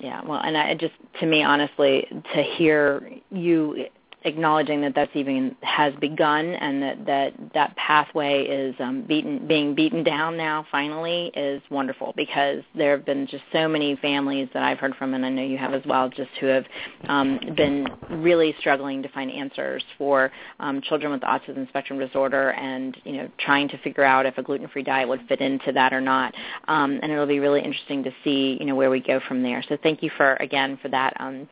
[0.00, 3.86] Yeah, well, and I just, to me, honestly, to hear you
[4.24, 9.74] acknowledging that that's even has begun and that that that pathway is um, beaten being
[9.74, 14.62] beaten down now finally is wonderful because there have been just so many families that
[14.62, 16.64] I've heard from and I know you have as well just who have
[17.08, 22.96] um, been really struggling to find answers for um, children with autism spectrum disorder and
[23.04, 26.00] you know trying to figure out if a gluten-free diet would fit into that or
[26.00, 26.34] not.
[26.66, 29.62] Um, and it'll be really interesting to see you know where we go from there.
[29.68, 31.48] So thank you for again for that um,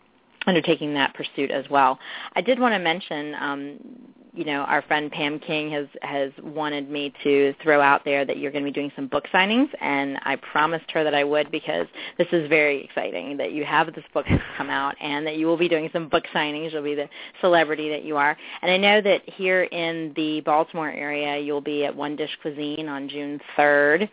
[0.46, 1.98] undertaking that pursuit as well.
[2.34, 3.78] I did want to mention, um,
[4.34, 8.38] you know, our friend Pam King has has wanted me to throw out there that
[8.38, 11.50] you're going to be doing some book signings, and I promised her that I would
[11.50, 11.86] because
[12.16, 14.24] this is very exciting that you have this book
[14.56, 16.72] come out and that you will be doing some book signings.
[16.72, 17.10] You'll be the
[17.42, 21.84] celebrity that you are, and I know that here in the Baltimore area you'll be
[21.84, 24.08] at One Dish Cuisine on June 3rd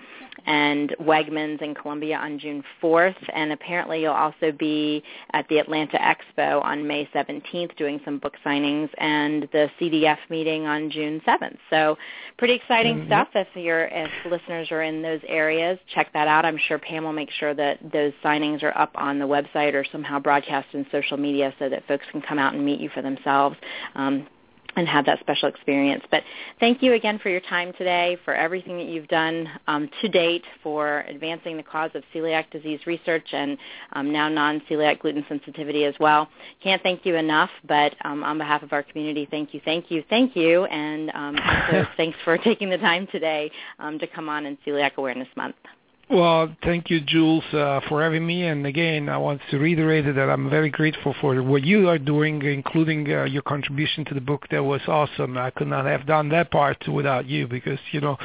[0.45, 3.15] and Wegmans in Columbia on June 4th.
[3.34, 5.03] And apparently you'll also be
[5.34, 10.65] at the Atlanta Expo on May 17th doing some book signings and the CDF meeting
[10.65, 11.57] on June 7th.
[11.69, 11.97] So
[12.38, 13.07] pretty exciting mm-hmm.
[13.07, 15.77] stuff if your if listeners are in those areas.
[15.93, 16.45] Check that out.
[16.45, 19.86] I'm sure Pam will make sure that those signings are up on the website or
[19.91, 23.01] somehow broadcast in social media so that folks can come out and meet you for
[23.01, 23.55] themselves.
[23.95, 24.27] Um,
[24.76, 26.03] and have that special experience.
[26.11, 26.24] But
[26.59, 30.43] thank you again for your time today, for everything that you've done um, to date
[30.63, 33.57] for advancing the cause of celiac disease research and
[33.93, 36.28] um, now non-celiac gluten sensitivity as well.
[36.63, 40.03] Can't thank you enough, but um, on behalf of our community, thank you, thank you,
[40.09, 44.45] thank you, and um, also thanks for taking the time today um, to come on
[44.45, 45.55] in Celiac Awareness Month.
[46.10, 48.47] Well, thank you, Jules, uh, for having me.
[48.47, 52.41] And again, I want to reiterate that I'm very grateful for what you are doing,
[52.41, 54.47] including uh, your contribution to the book.
[54.49, 55.38] That was awesome.
[55.38, 58.18] I could not have done that part without you because, you know,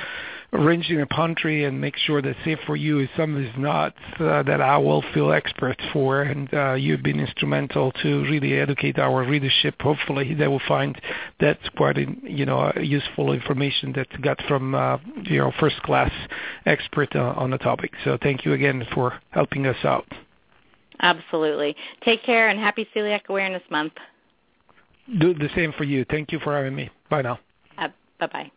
[0.54, 4.42] arranging a pantry and make sure that safe for you is something that's not uh,
[4.44, 6.22] that I will feel expert for.
[6.22, 9.74] And uh, you've been instrumental to really educate our readership.
[9.80, 11.00] Hopefully, they will find
[11.40, 16.12] that quite you know useful information that got from uh, you know first class
[16.66, 17.92] expert uh, on the topic.
[18.04, 20.06] So thank you again for helping us out.
[21.00, 21.76] Absolutely.
[22.04, 23.94] Take care and happy Celiac Awareness Month.
[25.18, 26.06] Do the same for you.
[26.08, 26.88] Thank you for having me.
[27.10, 27.38] Bye now.
[27.76, 27.88] Uh,
[28.18, 28.50] bye bye.